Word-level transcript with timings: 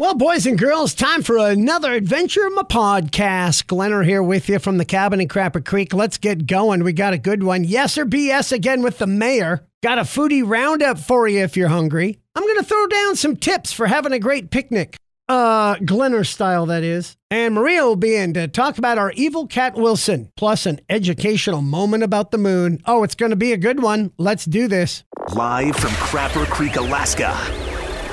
Well, 0.00 0.14
boys 0.14 0.46
and 0.46 0.56
girls, 0.56 0.94
time 0.94 1.24
for 1.24 1.38
another 1.38 1.92
adventure 1.92 2.46
of 2.46 2.54
my 2.54 2.62
podcast. 2.62 3.64
Glenner 3.64 4.04
here 4.04 4.22
with 4.22 4.48
you 4.48 4.60
from 4.60 4.78
the 4.78 4.84
cabin 4.84 5.20
in 5.20 5.26
Crapper 5.26 5.64
Creek. 5.64 5.92
Let's 5.92 6.18
get 6.18 6.46
going. 6.46 6.84
We 6.84 6.92
got 6.92 7.14
a 7.14 7.18
good 7.18 7.42
one. 7.42 7.64
Yes 7.64 7.98
or 7.98 8.06
BS 8.06 8.52
again 8.52 8.82
with 8.82 8.98
the 8.98 9.08
mayor. 9.08 9.66
Got 9.82 9.98
a 9.98 10.02
foodie 10.02 10.48
roundup 10.48 11.00
for 11.00 11.26
you 11.26 11.40
if 11.40 11.56
you're 11.56 11.66
hungry. 11.66 12.20
I'm 12.36 12.44
going 12.44 12.58
to 12.58 12.62
throw 12.62 12.86
down 12.86 13.16
some 13.16 13.34
tips 13.34 13.72
for 13.72 13.88
having 13.88 14.12
a 14.12 14.20
great 14.20 14.52
picnic. 14.52 14.98
Uh, 15.28 15.74
Glenner 15.78 16.24
style, 16.24 16.66
that 16.66 16.84
is. 16.84 17.16
And 17.28 17.56
Maria 17.56 17.82
will 17.82 17.96
be 17.96 18.14
in 18.14 18.34
to 18.34 18.46
talk 18.46 18.78
about 18.78 18.98
our 18.98 19.10
evil 19.16 19.48
cat 19.48 19.74
Wilson, 19.74 20.30
plus 20.36 20.64
an 20.64 20.80
educational 20.88 21.60
moment 21.60 22.04
about 22.04 22.30
the 22.30 22.38
moon. 22.38 22.80
Oh, 22.84 23.02
it's 23.02 23.16
going 23.16 23.30
to 23.30 23.36
be 23.36 23.52
a 23.52 23.56
good 23.56 23.82
one. 23.82 24.12
Let's 24.16 24.44
do 24.44 24.68
this. 24.68 25.02
Live 25.34 25.74
from 25.74 25.90
Crapper 25.90 26.46
Creek, 26.46 26.76
Alaska, 26.76 27.36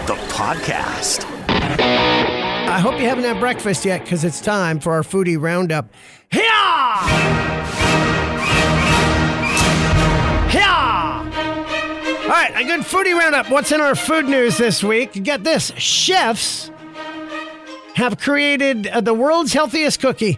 the 0.07 0.15
podcast. 0.33 1.34
I 2.67 2.79
hope 2.79 2.99
you 2.99 3.07
haven't 3.07 3.23
had 3.23 3.39
breakfast 3.39 3.85
yet 3.85 4.01
because 4.01 4.23
it's 4.23 4.41
time 4.41 4.79
for 4.79 4.93
our 4.93 5.01
foodie 5.03 5.39
roundup. 5.39 5.93
Here! 6.31 6.41
Here! 10.49 10.65
All 12.23 12.31
right, 12.31 12.51
a 12.55 12.63
good 12.63 12.81
foodie 12.81 13.17
roundup. 13.17 13.49
What's 13.49 13.71
in 13.71 13.79
our 13.79 13.95
food 13.95 14.25
news 14.25 14.57
this 14.57 14.83
week? 14.83 15.13
Get 15.23 15.43
this 15.43 15.71
chefs 15.77 16.71
have 17.95 18.19
created 18.19 18.87
uh, 18.87 18.99
the 18.99 19.13
world's 19.13 19.53
healthiest 19.53 20.01
cookie. 20.01 20.37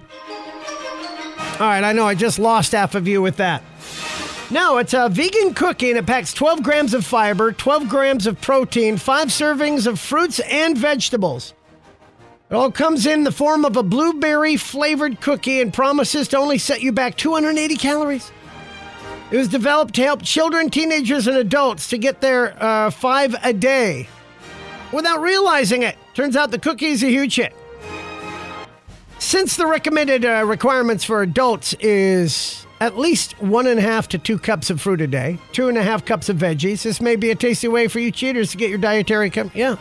All 1.59 1.65
right, 1.65 1.83
I 1.83 1.91
know 1.91 2.05
I 2.05 2.13
just 2.13 2.37
lost 2.37 2.73
half 2.73 2.93
of 2.93 3.07
you 3.07 3.21
with 3.21 3.37
that. 3.37 3.63
No, 4.51 4.77
it's 4.77 4.93
a 4.93 5.09
vegan 5.09 5.53
cookie 5.55 5.89
and 5.89 5.97
it 5.97 6.05
packs 6.05 6.33
12 6.33 6.61
grams 6.61 6.93
of 6.93 7.05
fiber, 7.05 7.51
12 7.51 7.89
grams 7.89 8.27
of 8.27 8.39
protein, 8.39 8.97
five 8.97 9.29
servings 9.29 9.87
of 9.87 9.99
fruits 9.99 10.39
and 10.39 10.77
vegetables. 10.77 11.53
It 12.49 12.53
all 12.53 12.71
comes 12.71 13.05
in 13.05 13.25
the 13.25 13.31
form 13.31 13.65
of 13.65 13.75
a 13.75 13.83
blueberry 13.83 14.55
flavored 14.55 15.19
cookie 15.19 15.59
and 15.59 15.73
promises 15.73 16.29
to 16.29 16.37
only 16.37 16.57
set 16.57 16.81
you 16.81 16.93
back 16.93 17.17
280 17.17 17.75
calories. 17.75 18.31
It 19.31 19.37
was 19.37 19.49
developed 19.49 19.95
to 19.95 20.03
help 20.03 20.21
children, 20.21 20.69
teenagers, 20.69 21.27
and 21.27 21.35
adults 21.35 21.89
to 21.89 21.97
get 21.97 22.21
their 22.21 22.61
uh, 22.63 22.89
five 22.89 23.35
a 23.43 23.51
day 23.51 24.07
without 24.93 25.19
realizing 25.19 25.83
it. 25.83 25.97
Turns 26.13 26.37
out 26.37 26.51
the 26.51 26.59
cookie 26.59 26.85
is 26.85 27.03
a 27.03 27.09
huge 27.09 27.35
hit. 27.35 27.53
Since 29.19 29.57
the 29.57 29.67
recommended 29.67 30.23
uh, 30.23 30.45
requirements 30.45 31.03
for 31.03 31.21
adults 31.23 31.73
is 31.81 32.65
at 32.79 32.97
least 32.97 33.33
one 33.41 33.67
and 33.67 33.79
a 33.79 33.81
half 33.81 34.07
to 34.09 34.17
two 34.17 34.39
cups 34.39 34.69
of 34.69 34.79
fruit 34.79 35.01
a 35.01 35.07
day, 35.07 35.37
two 35.51 35.67
and 35.67 35.77
a 35.77 35.83
half 35.83 36.05
cups 36.05 36.29
of 36.29 36.37
veggies, 36.37 36.83
this 36.83 37.01
may 37.01 37.17
be 37.17 37.29
a 37.29 37.35
tasty 37.35 37.67
way 37.67 37.89
for 37.89 37.99
you 37.99 38.09
cheaters 38.09 38.51
to 38.51 38.57
get 38.57 38.69
your 38.69 38.77
dietary. 38.77 39.29
Com- 39.29 39.51
yeah. 39.53 39.75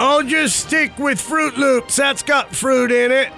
I'll 0.00 0.22
just 0.22 0.56
stick 0.56 0.98
with 0.98 1.20
Froot 1.20 1.58
Loops. 1.58 1.94
That's 1.94 2.22
got 2.22 2.56
fruit 2.56 2.90
in 2.90 3.12
it. 3.12 3.30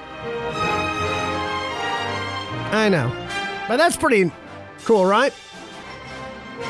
I 2.72 2.88
know. 2.88 3.10
But 3.66 3.78
that's 3.78 3.96
pretty 3.96 4.30
cool, 4.84 5.04
right? 5.04 5.34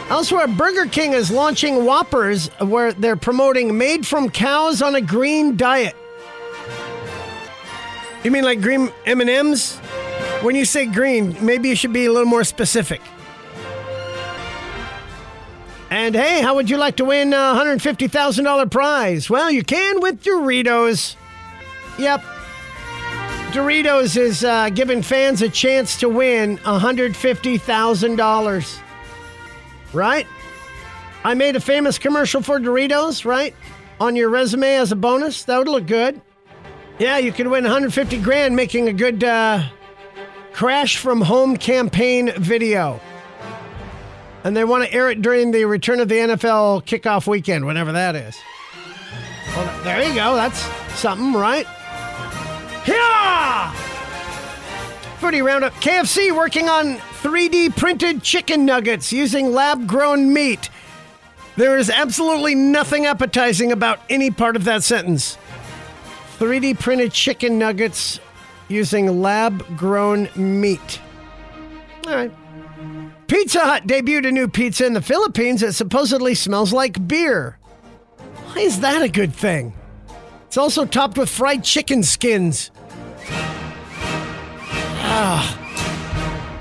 Elsewhere, 0.08 0.48
Burger 0.48 0.86
King 0.86 1.12
is 1.12 1.30
launching 1.30 1.84
Whoppers 1.84 2.48
where 2.60 2.94
they're 2.94 3.16
promoting 3.16 3.76
made 3.76 4.06
from 4.06 4.30
cows 4.30 4.80
on 4.80 4.94
a 4.94 5.02
green 5.02 5.58
diet. 5.58 5.94
You 8.24 8.30
mean 8.30 8.44
like 8.44 8.62
green 8.62 8.90
M&Ms? 9.04 9.76
When 10.40 10.56
you 10.56 10.64
say 10.64 10.86
green, 10.86 11.36
maybe 11.44 11.68
you 11.68 11.76
should 11.76 11.92
be 11.92 12.06
a 12.06 12.12
little 12.12 12.26
more 12.26 12.44
specific. 12.44 13.02
And 15.92 16.14
hey, 16.14 16.40
how 16.40 16.54
would 16.54 16.70
you 16.70 16.78
like 16.78 16.96
to 16.96 17.04
win 17.04 17.34
a 17.34 17.36
$150,000 17.36 18.70
prize? 18.70 19.28
Well, 19.28 19.50
you 19.50 19.62
can 19.62 20.00
with 20.00 20.24
Doritos. 20.24 21.16
Yep. 21.98 22.22
Doritos 23.52 24.16
is 24.16 24.42
uh, 24.42 24.70
giving 24.70 25.02
fans 25.02 25.42
a 25.42 25.50
chance 25.50 25.98
to 25.98 26.08
win 26.08 26.56
$150,000. 26.56 28.80
Right? 29.92 30.26
I 31.24 31.34
made 31.34 31.56
a 31.56 31.60
famous 31.60 31.98
commercial 31.98 32.40
for 32.40 32.58
Doritos, 32.58 33.26
right? 33.26 33.54
On 34.00 34.16
your 34.16 34.30
resume 34.30 34.76
as 34.76 34.92
a 34.92 34.96
bonus. 34.96 35.44
That 35.44 35.58
would 35.58 35.68
look 35.68 35.86
good. 35.86 36.22
Yeah, 36.98 37.18
you 37.18 37.32
could 37.32 37.48
win 37.48 37.64
150 37.64 38.18
grand 38.22 38.56
making 38.56 38.88
a 38.88 38.94
good 38.94 39.22
uh, 39.22 39.62
crash 40.54 40.96
from 40.96 41.20
home 41.20 41.58
campaign 41.58 42.32
video 42.38 42.98
and 44.44 44.56
they 44.56 44.64
want 44.64 44.84
to 44.84 44.92
air 44.92 45.10
it 45.10 45.22
during 45.22 45.52
the 45.52 45.64
return 45.64 46.00
of 46.00 46.08
the 46.08 46.16
NFL 46.16 46.84
kickoff 46.84 47.26
weekend, 47.26 47.64
whatever 47.64 47.92
that 47.92 48.16
is. 48.16 48.36
Well, 49.48 49.84
there 49.84 50.02
you 50.06 50.14
go. 50.14 50.34
That's 50.34 50.60
something, 50.98 51.34
right? 51.34 51.66
Yeah! 52.86 53.72
Foodie 55.20 55.44
Roundup. 55.44 55.72
KFC 55.74 56.34
working 56.34 56.68
on 56.68 56.96
3D 57.22 57.76
printed 57.76 58.22
chicken 58.22 58.66
nuggets 58.66 59.12
using 59.12 59.52
lab 59.52 59.86
grown 59.86 60.32
meat. 60.32 60.68
There 61.56 61.76
is 61.76 61.90
absolutely 61.90 62.54
nothing 62.54 63.06
appetizing 63.06 63.70
about 63.70 64.00
any 64.08 64.30
part 64.30 64.56
of 64.56 64.64
that 64.64 64.82
sentence. 64.82 65.36
3D 66.38 66.80
printed 66.80 67.12
chicken 67.12 67.58
nuggets 67.58 68.18
using 68.68 69.20
lab 69.20 69.76
grown 69.76 70.28
meat. 70.34 71.00
All 72.06 72.14
right. 72.14 72.32
Pizza 73.26 73.60
Hut 73.60 73.86
debuted 73.86 74.28
a 74.28 74.32
new 74.32 74.48
pizza 74.48 74.84
in 74.86 74.92
the 74.92 75.02
Philippines 75.02 75.60
that 75.60 75.72
supposedly 75.72 76.34
smells 76.34 76.72
like 76.72 77.06
beer. 77.06 77.58
Why 78.46 78.62
is 78.62 78.80
that 78.80 79.02
a 79.02 79.08
good 79.08 79.34
thing? 79.34 79.72
It's 80.46 80.58
also 80.58 80.84
topped 80.84 81.16
with 81.16 81.30
fried 81.30 81.64
chicken 81.64 82.02
skins. 82.02 82.70
Ah, 85.04 85.58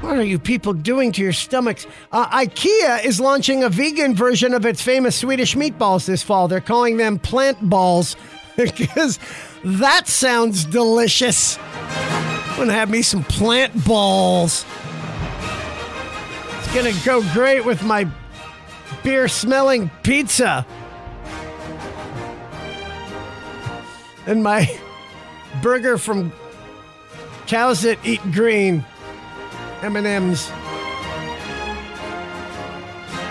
what 0.02 0.18
are 0.18 0.24
you 0.24 0.40
people 0.40 0.74
doing 0.74 1.12
to 1.14 1.22
your 1.22 1.34
stomachs? 1.34 1.86
Uh, 2.12 2.28
IKEA 2.30 3.04
is 3.04 3.20
launching 3.20 3.64
a 3.64 3.70
vegan 3.70 4.16
version 4.16 4.54
of 4.54 4.66
its 4.66 4.82
famous 4.82 5.16
Swedish 5.16 5.56
meatballs 5.56 6.06
this 6.06 6.24
fall. 6.24 6.48
They're 6.48 6.62
calling 6.62 6.98
them 6.98 7.20
plant 7.20 7.58
balls 7.70 8.16
because 8.56 9.20
that 9.64 10.08
sounds 10.08 10.66
delicious. 10.66 11.58
I'm 11.58 12.58
gonna 12.58 12.74
have 12.74 12.90
me 12.90 13.02
some 13.02 13.24
plant 13.24 13.86
balls 13.86 14.66
gonna 16.74 16.94
go 17.04 17.22
great 17.34 17.66
with 17.66 17.84
my 17.84 18.08
beer 19.04 19.28
smelling 19.28 19.92
pizza. 20.04 20.66
And 24.26 24.42
my 24.42 24.80
burger 25.62 25.98
from 25.98 26.32
cows 27.48 27.82
that 27.82 27.98
eat 28.06 28.22
green. 28.32 28.86
M&Ms. 29.82 30.50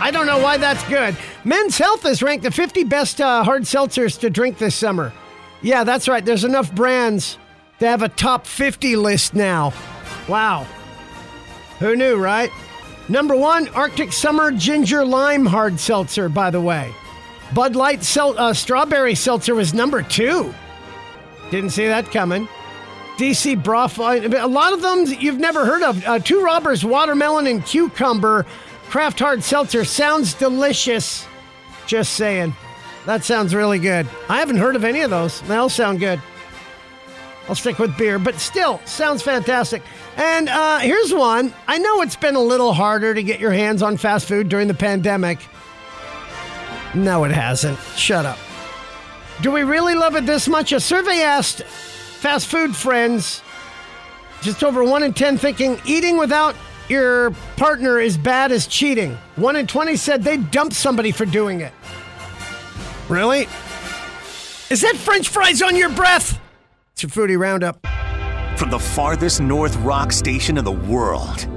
I 0.03 0.11
don't 0.13 0.27
know 0.27 0.39
why 0.39 0.57
that's 0.57 0.87
good. 0.89 1.17
Men's 1.45 1.79
Health 1.79 2.03
has 2.03 2.23
ranked 2.23 2.43
the 2.43 2.51
50 2.51 2.85
best 2.85 3.21
uh, 3.21 3.45
hard 3.45 3.63
seltzers 3.63 4.19
to 4.21 4.31
drink 4.31 4.59
this 4.59 4.75
summer. 4.75 5.13
Yeah, 5.63 5.85
that's 5.85 6.09
right. 6.09 6.25
There's 6.25 6.45
enough 6.45 6.75
brands 6.75 7.39
to 7.79 7.87
have 7.87 8.03
a 8.03 8.09
top 8.09 8.47
50 8.47 8.97
list 8.97 9.35
now. 9.35 9.73
Wow. 10.29 10.67
Who 11.79 11.97
knew, 11.97 12.17
right? 12.17 12.51
Number 13.11 13.35
one, 13.35 13.69
Arctic 13.71 14.13
Summer 14.13 14.53
Ginger 14.53 15.05
Lime 15.05 15.45
Hard 15.45 15.81
Seltzer, 15.81 16.29
by 16.29 16.51
the 16.51 16.61
way. 16.61 16.95
Bud 17.53 17.75
Light 17.75 18.05
Sel- 18.05 18.39
uh, 18.39 18.55
Strawberry 18.55 19.17
Seltzer 19.17 19.57
was 19.57 19.75
number 19.75 20.01
two. 20.01 20.55
Didn't 21.51 21.71
see 21.71 21.89
that 21.89 22.13
coming. 22.13 22.47
DC 23.17 23.61
Broth, 23.65 23.99
a 23.99 24.47
lot 24.47 24.73
of 24.73 24.81
them 24.81 25.07
you've 25.19 25.41
never 25.41 25.67
heard 25.67 25.83
of. 25.83 26.07
Uh, 26.07 26.21
Two 26.21 26.41
Robbers 26.45 26.85
Watermelon 26.85 27.49
and 27.49 27.67
Cucumber 27.67 28.47
Craft 28.89 29.19
Hard 29.19 29.43
Seltzer 29.43 29.85
sounds 29.85 30.33
delicious. 30.35 31.27
Just 31.89 32.13
saying. 32.13 32.55
That 33.07 33.25
sounds 33.25 33.57
really 33.57 33.81
good. 33.81 34.09
I 34.29 34.39
haven't 34.39 34.59
heard 34.59 34.77
of 34.77 34.85
any 34.85 35.01
of 35.01 35.11
those. 35.11 35.41
They 35.43 35.57
all 35.57 35.69
sound 35.69 35.99
good. 35.99 36.23
I'll 37.49 37.57
stick 37.57 37.81
with 37.81 37.99
beer, 37.99 38.21
but 38.21 38.37
still, 38.37 38.81
sounds 38.85 39.23
fantastic. 39.23 39.83
And 40.21 40.51
uh, 40.51 40.81
here's 40.81 41.15
one. 41.15 41.55
I 41.67 41.79
know 41.79 42.03
it's 42.03 42.15
been 42.15 42.37
a 42.37 42.43
little 42.43 42.75
harder 42.75 43.15
to 43.15 43.23
get 43.23 43.41
your 43.41 43.53
hands 43.53 43.81
on 43.83 43.97
fast 43.97 44.29
food 44.29 44.51
during 44.51 44.69
the 44.69 44.75
pandemic. 44.75 45.39
No, 46.95 47.25
it 47.25 47.31
hasn't. 47.31 47.79
Shut 47.97 48.27
up. 48.27 48.39
Do 49.41 49.51
we 49.51 49.63
really 49.63 49.95
love 49.95 50.17
it 50.17 50.27
this 50.27 50.47
much? 50.47 50.73
A 50.73 50.81
survey 50.81 51.23
asked 51.23 51.63
fast 51.63 52.49
food 52.49 52.77
friends, 52.77 53.41
just 54.43 54.63
over 54.63 54.85
1 54.85 55.03
in 55.05 55.15
10 55.15 55.39
thinking 55.39 55.81
eating 55.87 56.19
without 56.19 56.55
your 56.91 57.31
partner 57.57 57.99
is 57.99 58.19
bad 58.19 58.53
as 58.53 58.67
cheating. 58.67 59.17
1 59.37 59.57
in 59.57 59.67
20 59.67 59.97
said 59.97 60.23
they'd 60.23 60.51
dump 60.51 60.75
somebody 60.75 61.13
for 61.13 61.25
doing 61.25 61.63
it. 61.63 61.73
Really? 63.09 63.49
Is 64.69 64.83
that 64.83 64.97
french 64.97 65.31
fries 65.31 65.63
on 65.63 65.77
your 65.77 65.89
breath? 65.89 66.39
It's 66.93 67.05
your 67.05 67.11
foodie 67.11 67.39
roundup. 67.39 67.87
From 68.61 68.69
the 68.69 68.79
farthest 68.79 69.41
north 69.41 69.75
rock 69.77 70.13
station 70.13 70.59
in 70.59 70.67
the 70.67 70.71
world, 70.71 71.49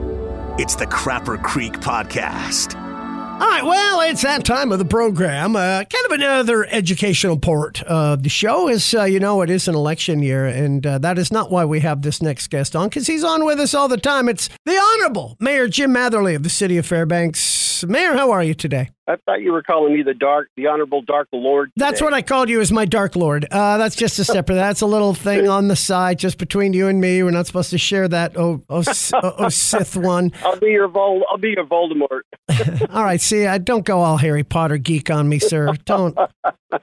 it's 0.57 0.75
the 0.75 0.85
Crapper 0.85 1.43
Creek 1.43 1.73
Podcast. 1.73 2.79
All 2.79 3.39
right, 3.39 3.65
well, 3.65 3.99
it's 4.09 4.21
that 4.21 4.45
time 4.45 4.71
of 4.71 4.79
the 4.79 4.85
program. 4.85 5.57
Uh, 5.57 5.83
kind 5.83 6.05
of 6.05 6.11
another 6.13 6.65
educational 6.71 7.37
part 7.37 7.83
of 7.83 8.23
the 8.23 8.29
show. 8.29 8.69
is, 8.69 8.93
uh, 8.93 9.03
you 9.03 9.19
know, 9.19 9.41
it 9.41 9.49
is 9.49 9.67
an 9.67 9.75
election 9.75 10.23
year, 10.23 10.45
and 10.45 10.87
uh, 10.87 10.97
that 10.99 11.17
is 11.17 11.29
not 11.29 11.51
why 11.51 11.65
we 11.65 11.81
have 11.81 12.03
this 12.03 12.21
next 12.21 12.47
guest 12.47 12.73
on, 12.73 12.87
because 12.87 13.05
he's 13.05 13.25
on 13.25 13.43
with 13.43 13.59
us 13.59 13.73
all 13.73 13.89
the 13.89 13.97
time. 13.97 14.29
It's 14.29 14.47
the 14.63 14.77
Honorable 14.77 15.35
Mayor 15.41 15.67
Jim 15.67 15.93
Matherly 15.93 16.37
of 16.37 16.43
the 16.43 16.49
City 16.49 16.77
of 16.77 16.85
Fairbanks. 16.85 17.83
Mayor, 17.83 18.13
how 18.13 18.31
are 18.31 18.43
you 18.43 18.53
today? 18.53 18.91
I 19.05 19.17
thought 19.25 19.41
you 19.41 19.51
were 19.51 19.63
calling 19.63 19.93
me 19.93 20.01
the 20.01 20.13
dark, 20.13 20.49
the 20.55 20.67
honorable 20.67 21.01
Dark 21.01 21.27
Lord. 21.33 21.71
That's 21.75 22.01
what 22.01 22.13
I 22.13 22.21
called 22.21 22.49
you 22.49 22.61
as 22.61 22.71
my 22.71 22.85
Dark 22.85 23.15
Lord. 23.17 23.45
Uh, 23.51 23.77
that's 23.77 23.95
just 23.95 24.17
a 24.19 24.23
separate. 24.23 24.55
That's 24.55 24.79
a 24.79 24.85
little 24.85 25.13
thing 25.13 25.49
on 25.49 25.67
the 25.67 25.75
side, 25.75 26.19
just 26.19 26.37
between 26.37 26.71
you 26.71 26.87
and 26.87 27.01
me. 27.01 27.21
We're 27.21 27.31
not 27.31 27.45
supposed 27.45 27.71
to 27.71 27.77
share 27.77 28.07
that. 28.07 28.37
Oh, 28.37 28.63
oh, 28.69 28.83
oh, 29.13 29.33
oh 29.39 29.49
Sith 29.49 29.97
one. 29.97 30.31
I'll 30.43 30.59
be 30.59 30.67
your 30.67 30.87
Vol. 30.87 31.23
I'll 31.29 31.37
be 31.37 31.49
your 31.49 31.65
Voldemort. 31.65 32.21
All 32.91 33.03
right, 33.03 33.19
see, 33.19 33.45
I 33.45 33.57
don't 33.57 33.85
go 33.85 34.01
all 34.01 34.17
Harry 34.17 34.43
Potter 34.43 34.77
geek 34.77 35.09
on 35.09 35.27
me, 35.27 35.39
sir. 35.39 35.73
Don't. 35.85 36.17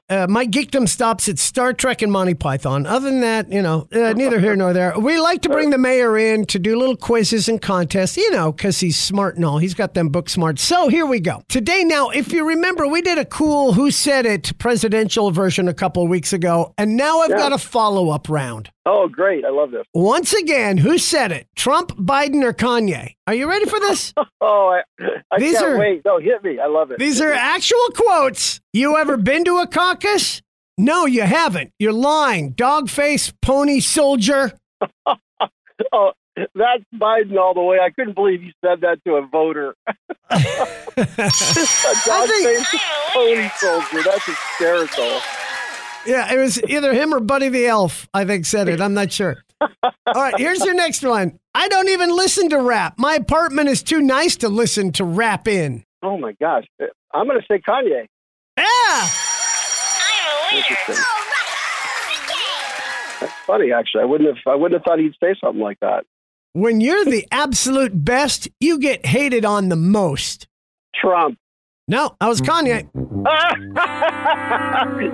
Uh, 0.09 0.27
my 0.29 0.47
geekdom 0.47 0.89
stops 0.89 1.29
at 1.29 1.39
Star 1.39 1.73
Trek 1.73 2.03
and 2.03 2.13
Monty 2.13 2.35
Python. 2.35 2.87
Other 2.87 3.11
than 3.11 3.21
that, 3.21 3.51
you 3.51 3.61
know, 3.61 3.89
uh, 3.93 4.13
neither 4.13 4.39
here 4.39 4.55
nor 4.55 4.73
there. 4.73 4.99
We 4.99 5.19
like 5.19 5.43
to 5.43 5.49
bring 5.49 5.71
the 5.71 5.79
mayor 5.79 6.17
in 6.17 6.47
to 6.47 6.59
do 6.59 6.79
little 6.79 6.97
quizzes 6.97 7.49
and 7.49 7.61
contests, 7.61 8.17
you 8.17 8.31
know, 8.31 8.53
because 8.53 8.81
he's 8.81 8.97
smart 8.97 9.37
and 9.37 9.45
all. 9.45 9.59
He's 9.59 9.75
got 9.75 9.95
them 9.95 10.09
book 10.09 10.29
smart. 10.29 10.59
So 10.59 10.89
here 10.89 11.07
we 11.07 11.21
go. 11.21 11.43
Today, 11.49 11.83
now, 11.85 12.10
if 12.15 12.33
you 12.33 12.47
remember, 12.47 12.87
we 12.87 13.03
did 13.03 13.19
a 13.19 13.25
cool 13.25 13.73
Who 13.73 13.91
Said 13.91 14.27
It 14.27 14.57
presidential 14.59 15.31
version 15.31 15.69
a 15.69 15.75
couple 15.75 16.03
of 16.03 16.09
weeks 16.09 16.33
ago, 16.33 16.75
and 16.79 16.97
now 16.97 17.21
I've 17.21 17.31
Yeah. 17.31 17.37
got 17.39 17.53
a 17.53 17.59
follow 17.59 18.11
up 18.11 18.29
round. 18.29 18.71
Oh, 18.87 19.09
great! 19.09 19.45
I 19.45 19.51
love 19.51 19.71
this. 19.71 19.85
Once 19.95 20.33
again, 20.33 20.77
who 20.79 20.99
said 20.99 21.33
it? 21.33 21.47
Trump, 21.57 21.93
Biden, 21.97 22.43
or 22.43 22.53
Kanye? 22.53 23.15
Are 23.27 23.35
you 23.35 23.49
ready 23.49 23.67
for 23.67 23.79
this? 23.81 24.13
Oh, 24.43 24.69
I, 25.01 25.05
I 25.31 25.39
These 25.39 25.59
can't 25.59 25.67
are- 25.75 25.79
wait. 25.79 26.03
No, 26.05 26.19
hit 26.19 26.43
me. 26.43 26.59
I 26.59 26.67
love 26.67 26.91
it. 26.91 26.99
These 26.99 27.21
are 27.21 27.33
actual 27.33 27.89
quotes. 27.95 28.61
You 28.73 28.97
ever 28.97 29.17
been 29.19 29.45
to 29.45 29.59
a 29.59 29.67
caucus? 29.67 30.41
No, 30.79 31.05
you 31.05 31.23
haven't. 31.23 31.73
You're 31.79 31.93
lying. 31.93 32.53
Dog 32.53 32.89
face, 32.89 33.33
pony 33.43 33.81
soldier. 33.81 34.53
oh, 35.07 36.13
that's 36.37 36.85
Biden 36.95 37.37
all 37.39 37.55
the 37.55 37.63
way. 37.63 37.79
I 37.83 37.91
couldn't 37.91 38.15
believe 38.15 38.43
you 38.43 38.53
said 38.65 38.81
that 38.83 39.03
to 39.07 39.15
a 39.15 39.27
voter. 39.27 39.75
a 40.31 40.37
dog 42.07 42.29
think- 42.29 42.67
face 42.67 42.81
pony 43.13 43.49
soldier. 43.57 44.03
That's 44.05 44.25
hysterical. 44.25 45.21
Yeah, 46.07 46.33
it 46.33 46.39
was 46.39 46.63
either 46.65 46.95
him 46.95 47.13
or 47.13 47.21
Buddy 47.21 47.49
the 47.51 47.67
Elf, 47.67 48.09
I 48.15 48.25
think 48.25 48.47
said 48.47 48.69
it. 48.69 48.81
I'm 48.81 48.95
not 48.95 49.13
sure. 49.13 49.45
All 49.61 49.71
right, 50.15 50.39
here's 50.39 50.65
your 50.65 50.75
next 50.75 51.03
one. 51.03 51.39
I 51.55 51.69
don't 51.69 51.89
even 51.89 52.17
listen 52.17 52.49
to 52.51 52.59
rap. 52.59 52.95
My 52.97 53.17
apartment 53.17 53.69
is 53.69 53.83
too 53.83 54.01
nice 54.01 54.37
to 54.37 54.49
listen 54.49 54.93
to 54.93 55.05
rap 55.05 55.47
in. 55.47 55.85
Oh 56.03 56.17
my 56.17 56.33
gosh! 56.41 56.65
I'm 57.13 57.27
going 57.27 57.39
to 57.39 57.47
say 57.47 57.61
Kanye. 57.61 58.07
Yeah. 58.57 59.09
Interesting. 60.53 61.05
That's 63.21 63.33
funny, 63.47 63.73
actually. 63.73 64.03
I 64.03 64.05
wouldn't 64.07 64.35
have. 64.35 64.39
I 64.47 64.55
wouldn't 64.55 64.81
have 64.81 64.85
thought 64.85 64.99
he'd 64.99 65.13
say 65.23 65.35
something 65.39 65.61
like 65.61 65.79
that. 65.81 66.07
When 66.53 66.81
you're 66.81 67.05
the 67.05 67.29
absolute 67.31 68.05
best, 68.05 68.49
you 68.59 68.79
get 68.81 69.07
hated 69.07 69.45
on 69.45 69.69
the 69.69 69.77
most. 69.77 70.49
Trump. 70.95 71.39
No, 71.87 72.17
I 72.21 72.29
was 72.29 72.41
Kanye. 72.41 72.89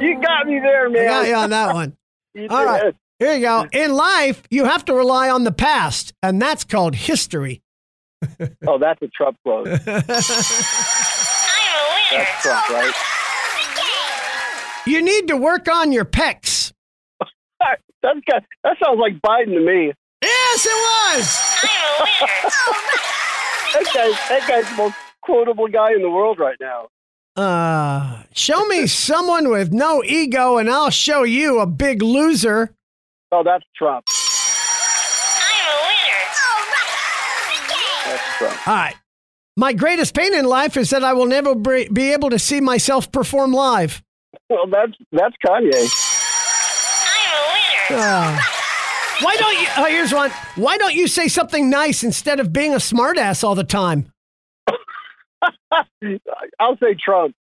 you 0.01 0.21
got 0.23 0.47
me 0.47 0.61
there, 0.61 0.89
man. 0.89 1.03
I 1.03 1.05
man. 1.05 1.09
got 1.09 1.29
you 1.29 1.35
on 1.35 1.51
that 1.51 1.75
one. 1.75 1.97
You 2.35 2.49
All 2.51 2.67
right. 2.67 2.83
did. 2.83 2.97
Here 3.19 3.35
you 3.35 3.41
go. 3.41 3.67
In 3.73 3.95
life, 3.95 4.43
you 4.51 4.67
have 4.67 4.85
to 4.85 4.95
rely 4.95 5.31
on 5.31 5.45
the 5.45 5.53
past, 5.53 6.13
and 6.23 6.41
that's 6.41 6.65
called 6.65 6.95
history. 6.95 7.63
Oh, 8.67 8.79
that's 8.79 9.01
a 9.01 9.09
Trump 9.09 9.39
quote. 9.43 9.65
That's 9.67 10.27
Trump, 12.43 12.69
right? 12.69 12.93
You 14.87 15.01
need 15.03 15.29
to 15.29 15.37
work 15.37 15.69
on 15.69 15.93
your 15.93 16.05
pecs. 16.05 16.73
That's 17.21 18.21
that 18.65 18.77
sounds 18.85 19.01
like 19.01 19.21
Biden 19.21 19.55
to 19.55 19.61
me. 19.61 19.93
Yes, 20.47 20.67
it 20.67 20.79
was. 20.87 21.27
That 23.73 23.85
guy's 23.93 24.29
that 24.31 24.49
guy's 24.49 24.71
the 24.71 24.77
most 24.77 24.95
quotable 25.21 25.69
guy 25.69 25.93
in 25.93 26.01
the 26.01 26.09
world 26.09 26.39
right 26.39 26.57
now. 26.59 26.89
Uh, 27.37 28.23
show 28.33 28.65
me 28.67 28.87
someone 28.87 29.51
with 29.51 29.71
no 29.71 30.03
ego, 30.03 30.57
and 30.57 30.71
I'll 30.71 30.89
show 30.89 31.25
you 31.25 31.59
a 31.61 31.67
big 31.67 32.01
loser. 32.03 32.71
Oh, 33.31 33.43
that's 33.43 33.65
Trump. 33.77 34.07
That's 38.07 38.39
Trump. 38.39 38.69
All 38.69 38.75
right. 38.75 38.95
My 39.59 39.75
greatest 39.75 40.15
pain 40.15 40.33
in 40.33 40.47
life 40.47 40.79
is 40.79 40.89
that 40.91 41.05
I 41.05 41.13
will 41.13 41.27
never 41.27 41.55
be 41.55 41.89
be 41.93 42.13
able 42.15 42.31
to 42.31 42.39
see 42.39 42.63
myself 42.63 43.13
perform 43.13 43.53
live. 43.53 44.03
Well, 44.49 44.69
that's 44.69 44.93
that's 45.13 45.35
Kanye. 45.45 45.91
Uh, 47.91 48.41
why 49.21 49.37
don't 49.37 49.61
you? 49.61 49.67
Oh, 49.77 49.85
here's 49.85 50.13
one. 50.13 50.31
Why 50.57 50.77
don't 50.79 50.95
you 50.95 51.09
say 51.09 51.29
something 51.29 51.71
nice 51.71 52.03
instead 52.03 52.41
of 52.41 52.53
being 52.53 52.73
a 52.73 52.79
smartass 52.79 53.45
all 53.45 53.55
the 53.55 53.65
time? 53.65 54.13
I'll 56.61 56.77
say 56.79 56.95
Trump. 56.95 57.35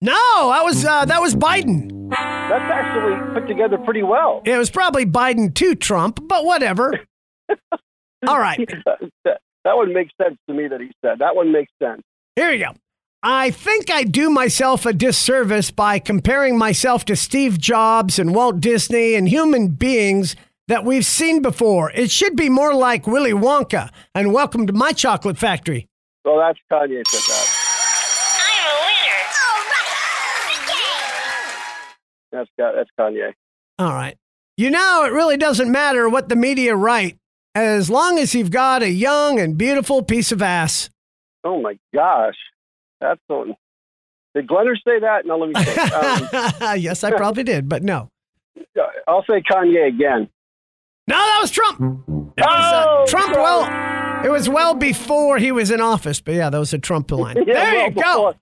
No, 0.00 0.12
that 0.50 0.64
was 0.64 0.84
uh, 0.84 1.04
that 1.04 1.20
was 1.20 1.34
Biden. 1.34 2.10
That's 2.10 2.70
actually 2.72 3.40
put 3.40 3.46
together 3.46 3.78
pretty 3.78 4.02
well. 4.02 4.42
It 4.44 4.56
was 4.56 4.70
probably 4.70 5.06
Biden 5.06 5.54
to 5.54 5.74
Trump, 5.74 6.20
but 6.26 6.44
whatever. 6.44 7.00
All 8.26 8.38
right, 8.38 8.68
that, 8.84 9.10
that 9.64 9.76
one 9.76 9.92
makes 9.92 10.12
sense 10.20 10.38
to 10.48 10.54
me 10.54 10.68
that 10.68 10.80
he 10.80 10.90
said. 11.04 11.18
That 11.20 11.36
one 11.36 11.52
makes 11.52 11.72
sense. 11.80 12.02
here 12.36 12.52
you 12.52 12.64
go. 12.64 12.72
I 13.24 13.52
think 13.52 13.88
I 13.90 14.02
do 14.02 14.30
myself 14.30 14.84
a 14.84 14.92
disservice 14.92 15.70
by 15.70 16.00
comparing 16.00 16.58
myself 16.58 17.04
to 17.04 17.14
Steve 17.14 17.58
Jobs 17.58 18.18
and 18.18 18.34
Walt 18.34 18.60
Disney 18.60 19.14
and 19.14 19.28
human 19.28 19.68
beings 19.68 20.34
that 20.68 20.84
we've 20.84 21.04
seen 21.06 21.42
before. 21.42 21.90
It 21.92 22.10
should 22.10 22.36
be 22.36 22.48
more 22.48 22.74
like 22.74 23.06
Willy 23.06 23.32
Wonka 23.32 23.90
and 24.14 24.32
welcome 24.32 24.66
to 24.66 24.72
my 24.72 24.92
chocolate 24.92 25.38
factory. 25.38 25.88
Well, 26.24 26.38
that's 26.38 26.58
Kanye 26.70 27.02
said 27.06 27.20
that. 27.34 27.58
That's 32.30 32.48
Ka- 32.58 32.72
that's 32.74 32.90
Kanye. 32.98 33.32
All 33.78 33.92
right. 33.92 34.16
You 34.56 34.70
know, 34.70 35.04
it 35.04 35.12
really 35.12 35.36
doesn't 35.36 35.70
matter 35.70 36.08
what 36.08 36.28
the 36.28 36.36
media 36.36 36.74
write 36.74 37.18
as 37.54 37.90
long 37.90 38.18
as 38.18 38.34
you've 38.34 38.50
got 38.50 38.82
a 38.82 38.88
young 38.90 39.38
and 39.38 39.58
beautiful 39.58 40.02
piece 40.02 40.32
of 40.32 40.40
ass. 40.40 40.88
Oh 41.44 41.60
my 41.60 41.76
gosh, 41.94 42.36
that's 43.00 43.20
something. 43.30 43.54
Did 44.34 44.46
Glenner 44.46 44.76
say 44.76 45.00
that? 45.00 45.26
No, 45.26 45.36
let 45.38 45.48
me 45.50 45.62
say. 45.64 45.80
Um, 45.80 46.78
yes, 46.80 47.04
I 47.04 47.10
probably 47.10 47.42
did, 47.42 47.68
but 47.68 47.82
no. 47.82 48.08
I'll 49.06 49.24
say 49.28 49.42
Kanye 49.42 49.88
again. 49.88 50.28
No, 51.08 51.16
that 51.16 51.38
was 51.40 51.50
Trump. 51.50 51.80
It 51.80 52.40
was, 52.40 52.46
uh, 52.46 52.84
Oh, 52.86 53.04
Trump. 53.08 53.34
Well, 53.34 54.24
it 54.24 54.30
was 54.30 54.48
well 54.48 54.74
before 54.74 55.38
he 55.38 55.50
was 55.52 55.70
in 55.70 55.80
office, 55.80 56.20
but 56.20 56.34
yeah, 56.34 56.48
that 56.50 56.58
was 56.58 56.72
a 56.72 56.78
Trump 56.78 57.10
line. 57.12 57.36
Yeah, 57.38 57.44
there 57.54 57.74
well, 57.74 57.84
you 57.86 57.90
go. 57.92 58.34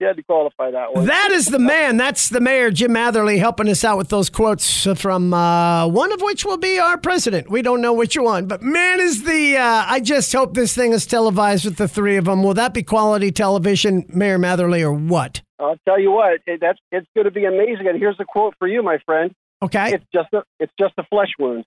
You 0.00 0.06
had 0.06 0.16
to 0.16 0.22
qualify 0.22 0.70
that 0.70 0.94
one. 0.94 1.06
That 1.06 1.32
is 1.32 1.46
the 1.46 1.58
man. 1.58 1.96
That's 1.96 2.28
the 2.28 2.40
mayor, 2.40 2.70
Jim 2.70 2.92
Matherly, 2.92 3.40
helping 3.40 3.68
us 3.68 3.82
out 3.82 3.98
with 3.98 4.10
those 4.10 4.30
quotes 4.30 4.86
from 4.96 5.34
uh, 5.34 5.88
one 5.88 6.12
of 6.12 6.22
which 6.22 6.44
will 6.44 6.56
be 6.56 6.78
our 6.78 6.96
president. 6.96 7.50
We 7.50 7.62
don't 7.62 7.80
know 7.80 7.92
which 7.92 8.16
one, 8.16 8.46
but 8.46 8.62
man, 8.62 9.00
is 9.00 9.24
the. 9.24 9.56
Uh, 9.56 9.84
I 9.88 9.98
just 9.98 10.32
hope 10.32 10.54
this 10.54 10.72
thing 10.72 10.92
is 10.92 11.04
televised 11.04 11.64
with 11.64 11.78
the 11.78 11.88
three 11.88 12.16
of 12.16 12.26
them. 12.26 12.44
Will 12.44 12.54
that 12.54 12.74
be 12.74 12.84
quality 12.84 13.32
television, 13.32 14.04
Mayor 14.08 14.38
Matherly, 14.38 14.82
or 14.82 14.92
what? 14.92 15.42
I'll 15.58 15.76
tell 15.84 15.98
you 16.00 16.12
what, 16.12 16.38
it, 16.46 16.60
that's 16.60 16.78
it's 16.92 17.08
going 17.16 17.24
to 17.24 17.32
be 17.32 17.44
amazing. 17.44 17.88
And 17.88 17.98
here's 17.98 18.20
a 18.20 18.24
quote 18.24 18.54
for 18.60 18.68
you, 18.68 18.84
my 18.84 18.98
friend. 19.04 19.32
Okay. 19.62 19.94
It's 19.94 20.04
just 20.14 20.32
a 20.32 20.44
it's 20.60 20.72
just 20.78 20.94
a 20.98 21.02
flesh 21.10 21.30
wound. 21.40 21.64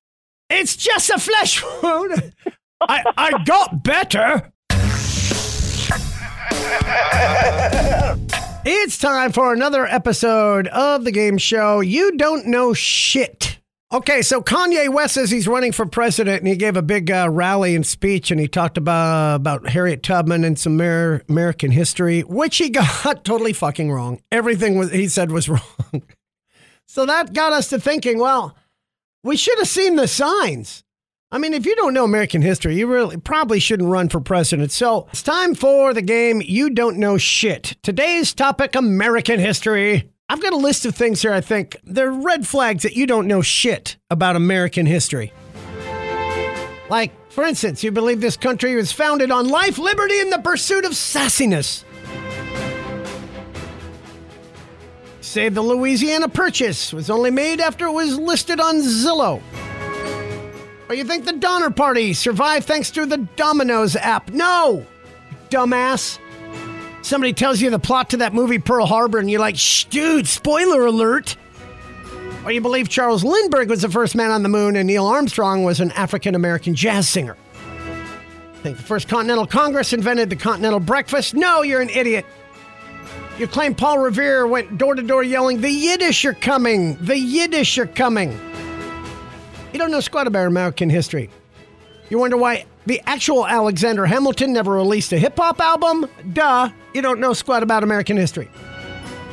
It's 0.54 0.76
just 0.76 1.10
a 1.10 1.18
flesh 1.18 1.64
wound. 1.82 2.34
I, 2.82 3.04
I 3.18 3.44
got 3.44 3.84
better. 3.84 4.52
It's 8.64 8.98
time 8.98 9.32
for 9.32 9.54
another 9.54 9.86
episode 9.88 10.68
of 10.68 11.04
the 11.04 11.12
game 11.12 11.38
show. 11.38 11.80
You 11.80 12.18
don't 12.18 12.48
know 12.48 12.74
shit. 12.74 13.60
Okay, 13.94 14.22
so 14.22 14.42
Kanye 14.42 14.88
West 14.94 15.16
says 15.16 15.32
he's 15.32 15.48
running 15.48 15.72
for 15.72 15.86
president, 15.86 16.40
and 16.40 16.48
he 16.48 16.56
gave 16.56 16.78
a 16.78 16.82
big 16.82 17.10
uh, 17.12 17.28
rally 17.30 17.76
and 17.76 17.86
speech, 17.86 18.30
and 18.32 18.40
he 18.40 18.48
talked 18.48 18.78
about 18.78 19.36
about 19.36 19.70
Harriet 19.70 20.04
Tubman 20.04 20.44
and 20.44 20.58
some 20.60 20.80
Amer- 20.80 21.24
American 21.28 21.72
history, 21.72 22.22
which 22.22 22.58
he 22.58 22.70
got 22.70 23.24
totally 23.26 23.54
fucking 23.54 23.92
wrong. 23.92 24.22
Everything 24.32 24.78
was 24.78 24.92
he 24.92 25.08
said 25.08 25.32
was 25.32 25.50
wrong. 25.50 26.04
so 26.88 27.06
that 27.06 27.34
got 27.34 27.54
us 27.54 27.70
to 27.70 27.80
thinking. 27.80 28.20
Well, 28.20 28.56
we 29.24 29.38
should 29.38 29.58
have 29.60 29.68
seen 29.68 29.96
the 29.96 30.08
signs. 30.08 30.84
I 31.32 31.38
mean, 31.38 31.54
if 31.54 31.66
you 31.66 31.76
don't 31.76 31.94
know 31.94 32.04
American 32.04 32.42
history, 32.42 32.76
you 32.76 32.88
really 32.88 33.18
probably 33.18 33.60
shouldn't 33.60 33.90
run 33.90 34.10
for 34.10 34.20
president. 34.20 34.72
So 34.72 35.08
it's 35.12 35.24
time 35.24 35.56
for 35.56 35.94
the 35.94 36.02
game 36.02 36.42
You 36.44 36.70
Don't 36.70 36.98
Know 36.98 37.18
Shit. 37.18 37.78
Today's 37.84 38.34
topic 38.34 38.76
American 38.76 39.40
history. 39.40 40.12
I've 40.28 40.42
got 40.42 40.54
a 40.54 40.58
list 40.58 40.86
of 40.86 40.96
things 40.96 41.22
here 41.22 41.34
I 41.34 41.42
think 41.42 41.78
they're 41.84 42.12
red 42.12 42.48
flags 42.48 42.84
that 42.84 42.96
you 42.96 43.06
don't 43.06 43.28
know 43.28 43.42
shit 43.42 43.98
about 44.10 44.36
American 44.36 44.86
history. 44.86 45.32
Like, 46.90 47.12
for 47.32 47.46
instance, 47.46 47.84
you 47.84 47.92
believe 47.92 48.20
this 48.20 48.38
country 48.38 48.76
was 48.76 48.92
founded 48.92 49.32
on 49.32 49.48
life, 49.48 49.78
liberty, 49.78 50.20
and 50.20 50.32
the 50.32 50.40
pursuit 50.40 50.84
of 50.84 50.92
sassiness. 50.92 51.86
Say 55.32 55.48
the 55.48 55.62
Louisiana 55.62 56.28
Purchase 56.28 56.92
was 56.92 57.10
only 57.10 57.32
made 57.32 57.62
after 57.62 57.86
it 57.86 57.92
was 57.92 58.18
listed 58.18 58.60
on 58.60 58.82
Zillow. 58.82 59.42
Or 60.90 60.96
you 60.96 61.06
think 61.06 61.24
the 61.24 61.32
Donner 61.32 61.70
Party 61.70 62.14
survived 62.14 62.68
thanks 62.68 62.92
to 62.92 63.06
the 63.06 63.18
Domino's 63.38 63.96
app? 63.96 64.30
No, 64.32 64.86
dumbass. 65.50 66.20
Somebody 67.02 67.32
tells 67.32 67.62
you 67.62 67.70
the 67.70 67.80
plot 67.80 68.10
to 68.10 68.18
that 68.18 68.34
movie 68.34 68.60
Pearl 68.60 68.86
Harbor, 68.86 69.20
and 69.20 69.32
you're 69.32 69.40
like, 69.40 69.56
Shh, 69.56 69.86
dude, 69.86 70.28
spoiler 70.28 70.86
alert. 70.86 71.38
Or 72.44 72.52
you 72.52 72.60
believe 72.60 72.90
Charles 72.90 73.24
Lindbergh 73.24 73.70
was 73.70 73.84
the 73.84 73.90
first 73.90 74.16
man 74.16 74.32
on 74.32 74.44
the 74.44 74.50
moon 74.50 74.76
and 74.76 74.88
Neil 74.88 75.06
Armstrong 75.06 75.64
was 75.64 75.80
an 75.80 75.92
African 75.92 76.36
American 76.36 76.76
jazz 76.76 77.08
singer. 77.08 77.38
Think 78.64 78.78
the 78.78 78.84
first 78.84 79.08
Continental 79.08 79.48
Congress 79.48 79.94
invented 79.94 80.30
the 80.30 80.36
continental 80.36 80.80
breakfast? 80.80 81.36
No, 81.36 81.62
you're 81.62 81.82
an 81.82 81.90
idiot. 81.90 82.26
You 83.38 83.48
claim 83.48 83.74
Paul 83.74 84.00
Revere 84.00 84.46
went 84.46 84.78
door 84.78 84.94
to 84.94 85.02
door 85.02 85.24
yelling, 85.24 85.62
The 85.62 85.72
Yiddish 85.72 86.26
are 86.26 86.34
coming! 86.34 86.98
The 86.98 87.18
Yiddish 87.18 87.78
are 87.78 87.88
coming! 87.88 88.40
You 89.74 89.80
don't 89.80 89.90
know 89.92 90.02
squat 90.02 90.28
about 90.28 90.48
American 90.48 90.90
history. 90.90 91.30
You 92.10 92.20
wonder 92.20 92.38
why 92.38 92.66
the 92.86 93.02
actual 93.06 93.48
Alexander 93.48 94.06
Hamilton 94.06 94.54
never 94.54 94.74
released 94.74 95.14
a 95.14 95.18
hip 95.18 95.38
hop 95.38 95.62
album? 95.62 96.08
Duh, 96.34 96.70
you 96.94 97.02
don't 97.02 97.20
know 97.20 97.34
squat 97.34 97.64
about 97.64 97.84
American 97.84 98.18
history. 98.18 98.50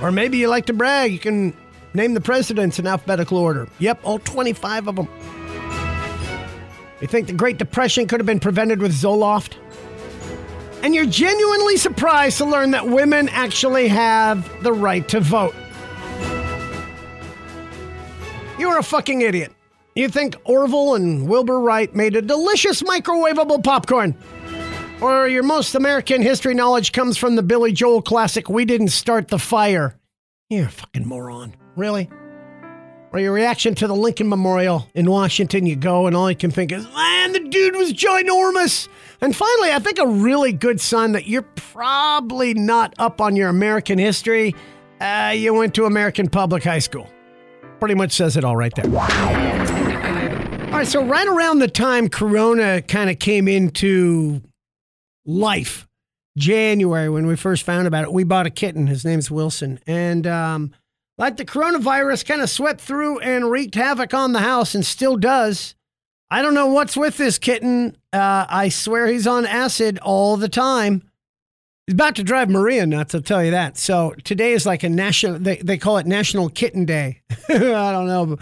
Or 0.01 0.13
maybe 0.13 0.39
you 0.39 0.49
like 0.49 0.67
to 0.67 0.73
brag, 0.73 1.13
you 1.13 1.19
can 1.19 1.53
name 1.93 2.15
the 2.15 2.21
presidents 2.21 2.79
in 2.79 2.87
alphabetical 2.87 3.37
order. 3.37 3.69
Yep, 3.81 4.01
all 4.05 4.21
25 4.21 4.87
of 4.87 4.97
them. 4.97 5.09
You 7.01 7.09
think 7.09 7.27
the 7.27 7.33
Great 7.33 7.59
Depression 7.59 8.07
could 8.07 8.21
have 8.21 8.27
been 8.27 8.41
prevented 8.41 8.81
with 8.81 8.93
Zoloft? 8.93 9.55
And 10.83 10.95
you're 10.95 11.07
genuinely 11.07 11.77
surprised 11.77 12.39
to 12.39 12.45
learn 12.45 12.71
that 12.71 12.87
women 12.87 13.29
actually 13.31 13.89
have 13.89 14.63
the 14.63 14.73
right 14.73 15.07
to 15.09 15.21
vote. 15.21 15.55
You're 18.59 18.79
a 18.79 18.83
fucking 18.83 19.21
idiot. 19.21 19.53
You 19.95 20.09
think 20.09 20.37
Orville 20.45 20.95
and 20.95 21.29
Wilbur 21.29 21.61
Wright 21.61 21.93
made 21.95 22.15
a 22.15 22.23
delicious 22.23 22.83
microwavable 22.83 23.63
popcorn. 23.65 24.17
Or 25.01 25.29
your 25.29 25.43
most 25.43 25.75
American 25.75 26.23
history 26.23 26.55
knowledge 26.55 26.93
comes 26.93 27.17
from 27.17 27.37
the 27.37 27.43
Billy 27.43 27.73
Joel 27.73 28.03
classic, 28.03 28.49
We 28.49 28.65
Didn't 28.65 28.89
Start 28.89 29.29
the 29.29 29.39
Fire. 29.39 29.99
You're 30.51 30.67
a 30.67 30.71
fucking 30.71 31.07
moron. 31.07 31.55
Really? 31.77 32.09
Or 33.11 33.19
your 33.19 33.33
reaction 33.33 33.75
to 33.77 33.87
the 33.87 33.95
Lincoln 33.95 34.29
Memorial 34.29 34.87
in 34.95 35.11
Washington, 35.11 35.65
you 35.65 35.77
go 35.77 36.07
and 36.07 36.15
all 36.15 36.29
you 36.31 36.37
can 36.37 36.51
think 36.51 36.73
is, 36.73 36.85
man, 36.93 37.33
the 37.33 37.41
dude 37.41 37.75
was 37.75 37.93
ginormous. 37.93 38.87
And 39.23 39.35
finally, 39.35 39.73
I 39.73 39.79
think 39.79 39.99
a 39.99 40.07
really 40.07 40.53
good 40.53 40.79
sign 40.79 41.13
that 41.13 41.27
you're 41.27 41.47
probably 41.57 42.53
not 42.53 42.95
up 42.99 43.21
on 43.23 43.35
your 43.35 43.49
American 43.49 43.99
history. 43.99 44.55
Uh, 45.01 45.33
you 45.35 45.55
went 45.55 45.75
to 45.77 45.87
American 45.87 46.29
Public 46.29 46.65
High 46.65 46.81
School. 46.81 47.09
Pretty 47.81 47.95
much 47.95 48.13
says 48.13 48.37
it 48.37 48.45
all 48.45 48.57
right 48.57 48.75
there. 48.75 48.85
All 48.85 50.75
right, 50.75 50.87
so 50.87 51.03
right 51.03 51.27
around 51.27 51.61
the 51.61 51.69
time 51.69 52.09
Corona 52.09 52.83
kind 52.83 53.09
of 53.09 53.19
came 53.19 53.49
into 53.49 54.43
life, 55.25 55.89
January, 56.37 57.09
when 57.09 57.27
we 57.27 57.37
first 57.37 57.63
found 57.63 57.87
about 57.87 58.05
it, 58.05 58.13
we 58.13 58.23
bought 58.23 58.47
a 58.47 58.51
kitten. 58.51 58.87
His 58.87 59.05
name's 59.05 59.31
Wilson. 59.31 59.81
And, 59.87 60.27
um, 60.27 60.73
like 61.19 61.37
the 61.37 61.45
coronavirus 61.45 62.25
kind 62.25 62.41
of 62.41 62.49
swept 62.49 62.81
through 62.81 63.19
and 63.19 63.51
wreaked 63.51 63.75
havoc 63.75 64.15
on 64.15 64.33
the 64.33 64.41
house 64.41 64.75
and 64.75 64.87
still 64.87 65.17
does. 65.17 65.75
I 66.31 66.43
don't 66.43 66.55
know 66.55 66.67
what's 66.67 66.97
with 66.97 67.17
this 67.17 67.39
kitten. 67.39 67.97
Uh, 68.13 68.47
I 68.49 68.69
swear 68.69 69.07
he's 69.07 69.27
on 69.27 69.45
acid 69.45 69.99
all 69.99 70.37
the 70.37 70.49
time. 70.49 71.03
He's 71.87 71.95
about 71.95 72.17
to 72.17 72.23
drive 72.23 72.51
Maria 72.51 72.87
nuts, 72.87 73.15
I'll 73.15 73.23
tell 73.23 73.43
you 73.43 73.51
that. 73.51 73.79
So 73.79 74.15
today 74.23 74.53
is 74.53 74.67
like 74.67 74.83
a 74.83 74.91
national, 74.91 75.39
they, 75.39 75.57
they 75.57 75.79
call 75.79 75.97
it 75.97 76.07
National 76.07 76.51
Kitten 76.51 76.85
Day. 76.85 77.23
I 77.49 77.59
don't 77.59 78.07
know. 78.07 78.37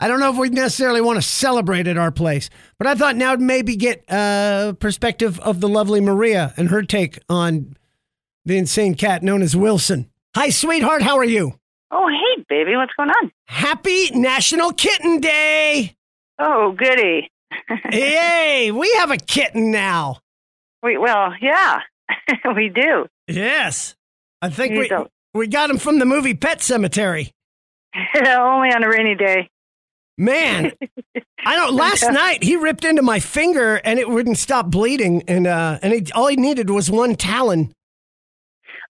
I 0.00 0.06
don't 0.06 0.20
know 0.20 0.30
if 0.30 0.36
we 0.36 0.50
necessarily 0.50 1.00
want 1.00 1.16
to 1.16 1.22
celebrate 1.22 1.86
at 1.86 1.96
our 1.96 2.10
place, 2.10 2.50
but 2.76 2.86
I 2.86 2.94
thought 2.94 3.16
now 3.16 3.34
maybe 3.36 3.74
get 3.76 4.04
a 4.08 4.76
perspective 4.78 5.40
of 5.40 5.60
the 5.60 5.68
lovely 5.68 6.00
Maria 6.00 6.54
and 6.56 6.68
her 6.68 6.82
take 6.82 7.18
on 7.28 7.76
the 8.44 8.58
insane 8.58 8.94
cat 8.94 9.22
known 9.22 9.42
as 9.42 9.56
Wilson. 9.56 10.10
Hi, 10.34 10.50
sweetheart. 10.50 11.02
How 11.02 11.18
are 11.18 11.24
you? 11.24 11.58
Oh, 11.90 12.08
hey, 12.08 12.44
baby, 12.48 12.76
what's 12.76 12.92
going 12.96 13.10
on? 13.10 13.32
Happy 13.46 14.10
National 14.12 14.72
Kitten 14.72 15.20
Day! 15.20 15.96
Oh, 16.38 16.72
goody. 16.72 17.30
Yay! 17.92 18.70
We 18.72 18.92
have 18.98 19.10
a 19.10 19.16
kitten 19.16 19.70
now. 19.70 20.18
We, 20.82 20.98
well, 20.98 21.32
yeah, 21.40 21.80
we 22.54 22.68
do. 22.68 23.06
Yes. 23.26 23.94
I 24.42 24.50
think 24.50 24.74
You 24.74 24.80
we, 24.80 24.88
don't. 24.88 25.10
we 25.34 25.46
got 25.48 25.70
him 25.70 25.78
from 25.78 25.98
the 25.98 26.04
movie 26.06 26.34
Pet 26.34 26.58
Sematary. 26.58 27.32
Only 28.14 28.68
on 28.72 28.84
a 28.84 28.88
rainy 28.88 29.14
day. 29.14 29.48
Man, 30.20 30.72
I 31.46 31.56
don't. 31.56 31.74
Last 31.74 32.02
night 32.10 32.42
he 32.42 32.56
ripped 32.56 32.84
into 32.84 33.02
my 33.02 33.20
finger 33.20 33.76
and 33.76 33.98
it 34.00 34.08
wouldn't 34.08 34.36
stop 34.36 34.66
bleeding, 34.68 35.22
and 35.28 35.46
uh, 35.46 35.78
and 35.80 35.92
he, 35.92 36.12
all 36.12 36.26
he 36.26 36.34
needed 36.36 36.70
was 36.70 36.90
one 36.90 37.14
talon. 37.14 37.72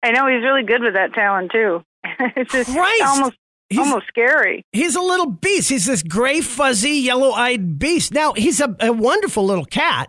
I 0.03 0.11
know 0.13 0.27
he's 0.27 0.43
really 0.43 0.63
good 0.63 0.83
with 0.83 0.95
that 0.95 1.13
talon 1.13 1.49
too. 1.53 1.85
it's 2.37 2.53
just 2.53 2.71
Christ! 2.71 3.03
almost 3.05 3.37
He's- 3.71 3.87
almost 3.87 4.07
scary. 4.09 4.65
He's 4.73 4.97
a 4.97 5.01
little 5.01 5.27
beast. 5.27 5.69
He's 5.69 5.85
this 5.87 6.03
gray, 6.03 6.41
fuzzy, 6.41 6.93
yellow-eyed 6.93 7.79
beast. 7.79 8.13
Now 8.15 8.33
he's 8.33 8.61
a, 8.61 8.75
a 8.81 8.93
wonderful 8.93 9.45
little 9.45 9.67
cat, 9.67 10.09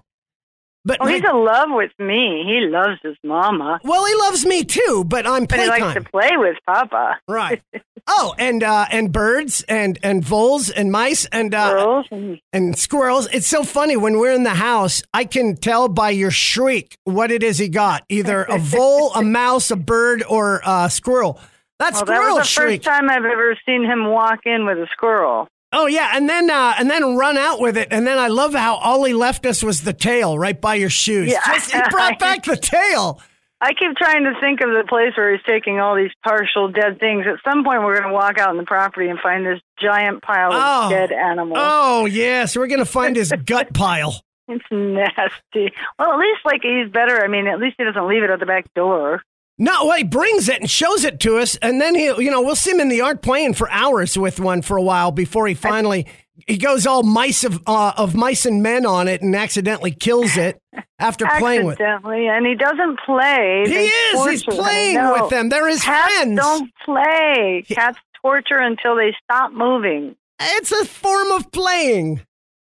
but 0.86 0.98
Oh, 1.02 1.06
my- 1.06 1.12
he's 1.14 1.24
in 1.24 1.44
love 1.46 1.68
with 1.72 1.92
me. 2.00 2.44
He 2.48 2.68
loves 2.70 3.00
his 3.04 3.18
mama, 3.24 3.80
well, 3.84 4.06
he 4.06 4.16
loves 4.16 4.46
me 4.46 4.64
too. 4.64 5.04
But 5.06 5.28
I'm 5.28 5.46
but 5.46 5.60
he 5.60 5.68
likes 5.68 5.94
to 5.96 6.02
play 6.10 6.32
with 6.38 6.56
Papa. 6.66 7.20
Right. 7.28 7.62
Oh, 8.12 8.34
and 8.40 8.64
uh, 8.64 8.88
and 8.90 9.12
birds 9.12 9.64
and 9.70 10.00
and 10.02 10.24
voles 10.26 10.72
and 10.72 10.92
mice 10.92 11.26
and 11.26 11.54
uh, 11.54 11.74
Girls 11.74 12.08
and 12.10 12.40
and 12.52 12.76
squirrels. 12.76 13.28
It's 13.32 13.46
so 13.46 13.64
funny 13.64 13.98
when 13.98 14.18
we're 14.18 14.32
in 14.34 14.42
the 14.42 14.50
house. 14.56 15.04
I 15.14 15.26
can 15.26 15.56
tell 15.56 15.90
by 15.90 16.10
your 16.10 16.32
shriek 16.32 16.98
what 17.04 17.30
it 17.30 17.44
is 17.44 17.60
he 17.60 17.68
got: 17.70 18.06
either 18.10 18.44
a 18.46 18.58
vole, 18.58 19.14
a 19.14 19.22
mouse, 19.22 19.70
a 19.70 19.76
bird, 19.76 20.24
or 20.28 20.62
a 20.66 20.90
squirrel. 20.90 21.40
That 21.80 21.94
well, 21.94 22.06
that 22.06 22.20
was 22.34 22.38
the 22.40 22.44
shriek. 22.44 22.84
first 22.84 22.98
time 22.98 23.10
I've 23.10 23.26
ever 23.26 23.58
seen 23.66 23.84
him 23.86 24.06
walk 24.08 24.42
in 24.46 24.66
with 24.66 24.78
a 24.78 24.88
squirrel. 24.92 25.48
Oh 25.72 25.88
yeah, 25.88 26.12
and 26.16 26.28
then 26.28 26.50
uh, 26.50 26.74
and 26.78 26.90
then 26.90 27.16
run 27.16 27.38
out 27.38 27.60
with 27.62 27.78
it. 27.78 27.88
And 27.92 28.06
then 28.06 28.18
I 28.18 28.28
love 28.28 28.54
how 28.54 28.76
all 28.78 29.04
he 29.06 29.14
left 29.14 29.46
us 29.46 29.64
was 29.64 29.82
the 29.84 29.94
tail 29.94 30.38
right 30.38 30.60
by 30.60 30.76
your 30.76 30.90
shoes. 30.90 31.32
Yeah. 31.32 31.42
Just, 31.46 31.72
he 31.72 31.80
brought 31.92 32.20
back 32.20 32.44
the 32.44 32.58
tail. 32.58 33.22
I 33.62 33.74
keep 33.74 33.96
trying 33.98 34.24
to 34.24 34.34
think 34.40 34.62
of 34.62 34.70
the 34.70 34.86
place 34.88 35.12
where 35.18 35.34
he's 35.34 35.44
taking 35.46 35.80
all 35.82 35.94
these 35.96 36.12
partial 36.24 36.70
dead 36.72 36.98
things. 37.00 37.26
At 37.28 37.40
some 37.50 37.64
point, 37.66 37.84
we're 37.84 37.98
going 38.00 38.08
to 38.08 38.14
walk 38.14 38.38
out 38.40 38.48
on 38.50 38.56
the 38.58 38.64
property 38.64 39.10
and 39.10 39.20
find 39.20 39.46
this 39.46 39.60
giant 39.82 40.22
pile 40.24 40.54
of 40.54 40.62
Oh. 40.62 40.90
dead 40.90 41.12
animals. 41.12 41.60
Oh 41.62 42.06
yes, 42.06 42.56
we're 42.58 42.68
gonna 42.68 42.86
find 42.86 43.16
his 43.16 43.32
gut 43.46 43.74
pile. 43.74 44.22
It's 44.48 44.66
nasty. 44.72 45.72
Well, 46.00 46.14
at 46.14 46.20
least 46.20 46.40
like 46.46 46.62
he's 46.64 46.90
better. 46.92 47.24
I 47.24 47.28
mean, 47.28 47.48
at 47.48 47.60
least 47.60 47.76
he 47.78 47.84
doesn't 47.84 48.08
leave 48.08 48.24
it 48.24 48.30
at 48.32 48.40
the 48.40 48.46
back 48.46 48.66
door. 48.74 49.22
No, 49.62 49.86
well, 49.86 49.98
he 49.98 50.06
brings 50.06 50.48
it 50.48 50.62
and 50.62 50.70
shows 50.70 51.04
it 51.04 51.20
to 51.20 51.38
us, 51.38 51.58
and 51.58 51.82
then 51.82 51.94
he, 51.94 52.06
you 52.06 52.32
know, 52.32 52.42
we'll 52.42 52.56
see 52.56 52.72
him 52.72 52.80
in 52.80 52.88
the 52.88 52.96
yard 52.96 53.22
playing 53.22 53.54
for 53.54 53.70
hours 53.70 54.18
with 54.18 54.40
one 54.40 54.62
for 54.62 54.78
a 54.78 54.82
while 54.82 55.12
before 55.12 55.48
he 55.48 55.54
finally 55.54 56.08
he 56.48 56.58
goes 56.58 56.86
all 56.86 57.04
mice 57.04 57.44
of 57.44 57.62
uh, 57.68 57.94
of 57.98 58.16
mice 58.16 58.46
and 58.46 58.64
men 58.64 58.86
on 58.86 59.08
it 59.08 59.22
and 59.22 59.36
accidentally 59.36 59.92
kills 59.92 60.38
it 60.38 60.62
after 61.00 61.26
playing 61.38 61.66
with. 61.66 61.74
Accidentally, 61.80 62.28
and 62.28 62.46
he 62.46 62.56
doesn't 62.56 63.00
play. 63.06 63.64
He 63.68 63.86
is. 63.86 64.26
He's 64.26 64.44
him. 64.44 64.54
playing 64.54 65.12
with 65.12 65.30
them. 65.30 65.50
They're 65.50 65.68
his 65.68 65.84
Cats 65.84 66.14
friends. 66.14 66.40
don't 66.40 66.72
play. 66.86 67.64
Cats 67.68 68.00
torture 68.22 68.58
until 68.58 68.96
they 68.96 69.14
stop 69.24 69.52
moving. 69.52 70.16
It's 70.40 70.72
a 70.72 70.86
form 70.86 71.32
of 71.32 71.52
playing. 71.52 72.22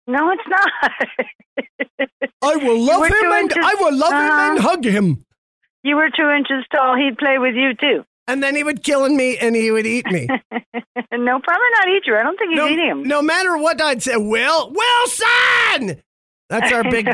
No, 0.06 0.30
it's 0.30 0.42
not. 0.48 2.08
I 2.42 2.56
will 2.56 2.80
love 2.80 3.00
were 3.00 3.06
him 3.06 3.32
and 3.32 3.52
I 3.54 3.74
will 3.78 3.96
love 3.96 4.12
him 4.12 4.30
and 4.30 4.58
hug 4.58 4.84
him. 4.84 5.24
You 5.82 5.96
were 5.96 6.10
two 6.10 6.28
inches 6.30 6.64
tall. 6.70 6.96
He'd 6.96 7.18
play 7.18 7.38
with 7.38 7.54
you 7.54 7.74
too. 7.74 8.04
And 8.28 8.42
then 8.42 8.54
he 8.54 8.62
would 8.62 8.82
kill 8.82 9.08
me 9.08 9.36
and 9.38 9.56
he 9.56 9.70
would 9.70 9.86
eat 9.86 10.06
me. 10.06 10.26
no, 10.52 11.40
probably 11.40 11.70
not 11.72 11.88
eat 11.88 12.06
you. 12.06 12.16
I 12.16 12.22
don't 12.22 12.38
think 12.38 12.50
he's 12.50 12.56
no, 12.56 12.68
eating 12.68 12.86
him. 12.86 13.02
no 13.02 13.20
matter 13.20 13.56
what 13.56 13.80
I'd 13.80 14.02
say, 14.02 14.16
Will 14.16 14.70
Wilson. 14.70 16.02
That's 16.48 16.72
our 16.72 16.84
big. 16.90 17.08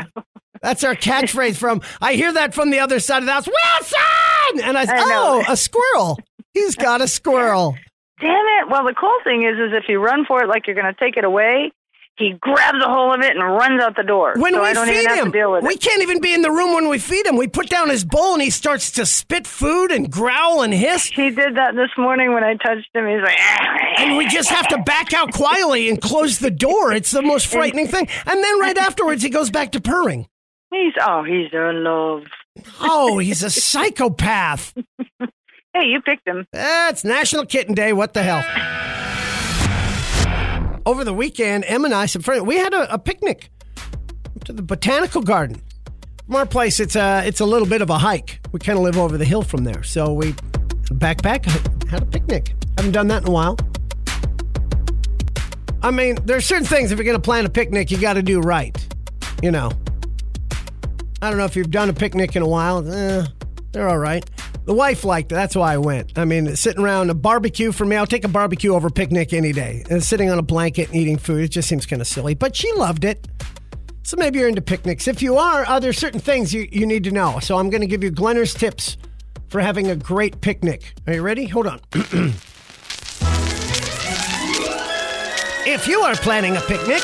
That's 0.61 0.83
our 0.83 0.95
catchphrase 0.95 1.57
from. 1.57 1.81
I 2.01 2.13
hear 2.13 2.31
that 2.33 2.53
from 2.53 2.69
the 2.69 2.79
other 2.79 2.99
side 2.99 3.23
of 3.23 3.25
the 3.25 3.31
house. 3.31 3.47
Wilson, 3.47 4.67
and 4.67 4.77
I, 4.77 4.85
say, 4.85 4.93
oh, 4.95 5.43
a 5.47 5.57
squirrel. 5.57 6.19
He's 6.53 6.75
got 6.75 7.01
a 7.01 7.07
squirrel. 7.07 7.75
Damn 8.19 8.29
it! 8.31 8.69
Well, 8.69 8.83
the 8.83 8.93
cool 8.93 9.15
thing 9.23 9.43
is, 9.43 9.55
is 9.57 9.71
if 9.73 9.85
you 9.87 9.99
run 9.99 10.25
for 10.25 10.43
it 10.43 10.47
like 10.47 10.67
you're 10.67 10.75
going 10.75 10.93
to 10.93 10.99
take 10.99 11.15
it 11.15 11.23
away, 11.23 11.71
he 12.19 12.33
grabs 12.41 12.77
a 12.83 12.87
hold 12.87 13.15
of 13.15 13.21
it 13.21 13.35
and 13.35 13.41
runs 13.43 13.81
out 13.81 13.95
the 13.95 14.03
door. 14.03 14.33
When 14.35 14.53
so 14.53 14.61
we 14.61 14.67
I 14.67 14.73
don't 14.73 14.87
feed 14.87 14.95
even 14.97 15.05
have 15.07 15.17
him, 15.19 15.31
to 15.31 15.37
deal 15.39 15.51
with 15.53 15.63
we 15.63 15.73
it. 15.73 15.81
can't 15.81 16.01
even 16.03 16.19
be 16.21 16.33
in 16.33 16.41
the 16.43 16.51
room 16.51 16.73
when 16.75 16.87
we 16.89 16.99
feed 16.99 17.25
him. 17.25 17.37
We 17.37 17.47
put 17.47 17.69
down 17.69 17.89
his 17.89 18.03
bowl 18.05 18.33
and 18.33 18.41
he 18.43 18.49
starts 18.49 18.91
to 18.91 19.05
spit 19.05 19.47
food 19.47 19.91
and 19.91 20.11
growl 20.11 20.61
and 20.61 20.73
hiss. 20.73 21.05
He 21.07 21.29
did 21.31 21.55
that 21.55 21.75
this 21.75 21.89
morning 21.97 22.33
when 22.33 22.43
I 22.43 22.55
touched 22.55 22.89
him. 22.93 23.07
He's 23.07 23.21
like, 23.21 23.37
And 23.97 24.17
we 24.17 24.27
just 24.27 24.49
have 24.49 24.67
to 24.67 24.77
back 24.79 25.13
out 25.13 25.33
quietly 25.33 25.89
and 25.89 25.99
close 26.01 26.39
the 26.39 26.51
door. 26.51 26.91
It's 26.93 27.11
the 27.11 27.21
most 27.21 27.47
frightening 27.47 27.87
thing. 27.87 28.07
And 28.25 28.43
then 28.43 28.59
right 28.59 28.77
afterwards, 28.77 29.23
he 29.23 29.29
goes 29.29 29.49
back 29.49 29.71
to 29.71 29.81
purring. 29.81 30.27
he's 30.71 30.93
oh, 31.01 31.23
he's 31.23 31.51
in 31.53 31.83
love. 31.83 32.23
Oh, 32.81 33.17
he's 33.19 33.41
a 33.43 33.49
psychopath. 33.49 34.73
Hey, 35.73 35.85
you 35.85 36.01
picked 36.01 36.27
him. 36.27 36.45
That's 36.51 37.03
National 37.03 37.45
Kitten 37.45 37.75
Day. 37.75 37.93
What 37.93 38.13
the 38.13 38.23
hell? 38.23 38.43
Over 40.89 41.03
the 41.03 41.13
weekend, 41.13 41.65
Em 41.67 41.85
and 41.85 41.93
I, 41.93 42.07
some 42.07 42.23
friends, 42.23 42.41
we 42.41 42.55
had 42.55 42.73
a, 42.73 42.91
a 42.91 42.97
picnic 42.97 43.51
to 44.43 44.51
the 44.51 44.63
botanical 44.63 45.21
garden. 45.21 45.61
From 46.25 46.35
our 46.35 46.47
place, 46.47 46.79
it's 46.79 46.95
a 46.95 47.21
it's 47.27 47.41
a 47.41 47.45
little 47.45 47.67
bit 47.67 47.83
of 47.83 47.91
a 47.91 47.99
hike. 47.99 48.39
We 48.51 48.59
kind 48.59 48.75
of 48.75 48.83
live 48.83 48.97
over 48.97 49.15
the 49.15 49.23
hill 49.23 49.43
from 49.43 49.65
there, 49.65 49.83
so 49.83 50.11
we 50.11 50.33
backpack 50.85 51.45
had 51.89 52.01
a 52.01 52.07
picnic. 52.07 52.55
Haven't 52.75 52.93
done 52.93 53.07
that 53.09 53.21
in 53.21 53.27
a 53.27 53.31
while. 53.31 53.55
I 55.83 55.91
mean, 55.91 56.17
there's 56.25 56.47
certain 56.47 56.65
things 56.65 56.91
if 56.91 56.97
you're 56.97 57.05
going 57.05 57.15
to 57.15 57.21
plan 57.21 57.45
a 57.45 57.49
picnic, 57.49 57.91
you 57.91 57.99
got 57.99 58.13
to 58.13 58.23
do 58.23 58.39
right. 58.39 58.75
You 59.43 59.51
know. 59.51 59.71
I 61.21 61.29
don't 61.29 61.37
know 61.37 61.45
if 61.45 61.55
you've 61.55 61.69
done 61.69 61.89
a 61.89 61.93
picnic 61.93 62.35
in 62.35 62.41
a 62.41 62.47
while. 62.47 62.91
Eh, 62.91 63.27
they're 63.73 63.87
all 63.87 63.99
right. 63.99 64.27
The 64.69 64.75
wife 64.75 65.03
liked 65.03 65.31
it. 65.31 65.35
That's 65.35 65.55
why 65.55 65.73
I 65.73 65.77
went. 65.79 66.15
I 66.15 66.25
mean, 66.25 66.55
sitting 66.55 66.83
around 66.83 67.09
a 67.09 67.15
barbecue 67.15 67.71
for 67.71 67.85
me, 67.85 67.95
I'll 67.95 68.05
take 68.05 68.23
a 68.23 68.27
barbecue 68.27 68.75
over 68.75 68.91
picnic 68.91 69.33
any 69.33 69.51
day. 69.51 69.83
And 69.89 70.03
sitting 70.03 70.29
on 70.29 70.37
a 70.37 70.43
blanket 70.43 70.89
and 70.89 70.95
eating 70.95 71.17
food, 71.17 71.43
it 71.43 71.47
just 71.47 71.67
seems 71.67 71.87
kind 71.87 72.03
of 72.03 72.07
silly. 72.07 72.35
But 72.35 72.55
she 72.55 72.71
loved 72.73 73.03
it. 73.03 73.27
So 74.03 74.15
maybe 74.15 74.37
you're 74.37 74.47
into 74.47 74.61
picnics. 74.61 75.07
If 75.07 75.23
you 75.23 75.37
are, 75.37 75.65
uh, 75.65 75.79
there's 75.79 75.97
certain 75.97 76.19
things 76.19 76.53
you, 76.53 76.67
you 76.71 76.85
need 76.85 77.03
to 77.05 77.11
know. 77.11 77.39
So 77.39 77.57
I'm 77.57 77.71
going 77.71 77.81
to 77.81 77.87
give 77.87 78.03
you 78.03 78.11
Glenner's 78.11 78.53
tips 78.53 78.95
for 79.47 79.59
having 79.59 79.87
a 79.87 79.95
great 79.95 80.39
picnic. 80.39 80.93
Are 81.07 81.13
you 81.13 81.23
ready? 81.23 81.47
Hold 81.47 81.65
on. 81.65 81.79
if 85.65 85.87
you 85.87 86.01
are 86.01 86.13
planning 86.13 86.55
a 86.57 86.61
picnic, 86.61 87.03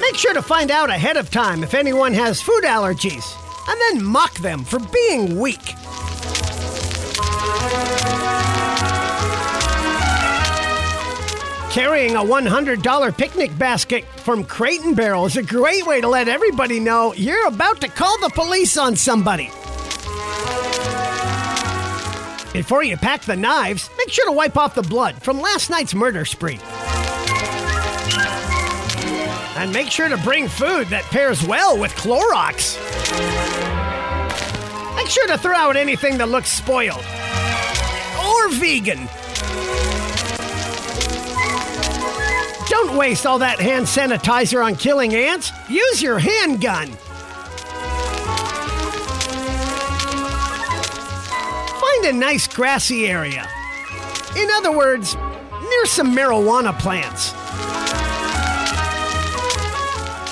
make 0.00 0.16
sure 0.16 0.32
to 0.32 0.40
find 0.40 0.70
out 0.70 0.88
ahead 0.88 1.18
of 1.18 1.30
time 1.30 1.62
if 1.62 1.74
anyone 1.74 2.14
has 2.14 2.40
food 2.40 2.64
allergies 2.64 3.38
and 3.68 3.80
then 3.80 4.04
mock 4.04 4.34
them 4.38 4.64
for 4.64 4.78
being 4.78 5.38
weak. 5.38 5.74
Carrying 11.70 12.14
a 12.14 12.22
$100 12.22 13.18
picnic 13.18 13.58
basket 13.58 14.04
from 14.20 14.44
Crate 14.44 14.82
and 14.82 14.94
Barrel 14.94 15.26
is 15.26 15.36
a 15.36 15.42
great 15.42 15.84
way 15.84 16.00
to 16.00 16.08
let 16.08 16.28
everybody 16.28 16.78
know 16.78 17.12
you're 17.14 17.48
about 17.48 17.80
to 17.80 17.88
call 17.88 18.16
the 18.20 18.30
police 18.30 18.76
on 18.76 18.94
somebody. 18.94 19.50
Before 22.52 22.84
you 22.84 22.96
pack 22.96 23.22
the 23.22 23.34
knives, 23.34 23.90
make 23.98 24.10
sure 24.10 24.26
to 24.26 24.32
wipe 24.32 24.56
off 24.56 24.76
the 24.76 24.82
blood 24.82 25.20
from 25.20 25.40
last 25.40 25.70
night's 25.70 25.92
murder 25.92 26.24
spree. 26.24 26.60
And 29.56 29.72
make 29.72 29.90
sure 29.90 30.08
to 30.08 30.16
bring 30.16 30.48
food 30.48 30.88
that 30.88 31.04
pairs 31.04 31.46
well 31.46 31.78
with 31.78 31.92
Clorox. 31.92 32.76
Make 34.96 35.08
sure 35.08 35.26
to 35.28 35.38
throw 35.38 35.54
out 35.54 35.76
anything 35.76 36.18
that 36.18 36.28
looks 36.28 36.50
spoiled 36.50 37.04
or 38.18 38.48
vegan. 38.50 39.08
Don't 42.68 42.96
waste 42.96 43.26
all 43.26 43.38
that 43.40 43.60
hand 43.60 43.84
sanitizer 43.84 44.64
on 44.64 44.76
killing 44.76 45.14
ants. 45.14 45.52
Use 45.68 46.02
your 46.02 46.18
handgun. 46.18 46.88
Find 51.80 52.04
a 52.06 52.12
nice 52.12 52.48
grassy 52.48 53.06
area. 53.06 53.46
In 54.36 54.48
other 54.52 54.72
words, 54.72 55.14
near 55.14 55.86
some 55.86 56.16
marijuana 56.16 56.76
plants. 56.78 57.33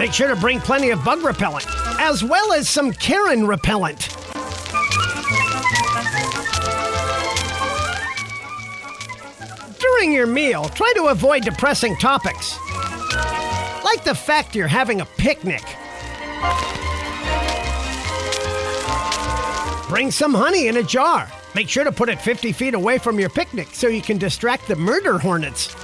Make 0.03 0.13
sure 0.13 0.27
to 0.27 0.35
bring 0.35 0.59
plenty 0.59 0.91
of 0.91 1.05
bug 1.05 1.23
repellent, 1.23 1.65
as 2.01 2.25
well 2.25 2.53
as 2.55 2.69
some 2.69 2.91
Karen 2.93 3.47
repellent. 3.47 4.09
During 9.79 10.13
your 10.13 10.27
meal, 10.27 10.65
try 10.71 10.93
to 10.97 11.05
avoid 11.05 11.45
depressing 11.45 11.97
topics, 11.99 12.59
like 13.85 14.03
the 14.03 14.13
fact 14.13 14.57
you're 14.57 14.67
having 14.67 15.03
a 15.03 15.07
picnic. 15.07 15.63
Bring 19.89 20.11
some 20.11 20.35
honey 20.35 20.67
in 20.67 20.79
a 20.79 20.83
jar. 20.83 21.31
Make 21.55 21.69
sure 21.69 21.85
to 21.85 21.93
put 21.93 22.09
it 22.09 22.21
50 22.21 22.51
feet 22.51 22.75
away 22.75 22.99
from 22.99 23.21
your 23.21 23.31
picnic 23.31 23.69
so 23.73 23.87
you 23.87 24.03
can 24.03 24.19
distract 24.19 24.67
the 24.67 24.75
murder 24.75 25.17
hornets. 25.17 25.77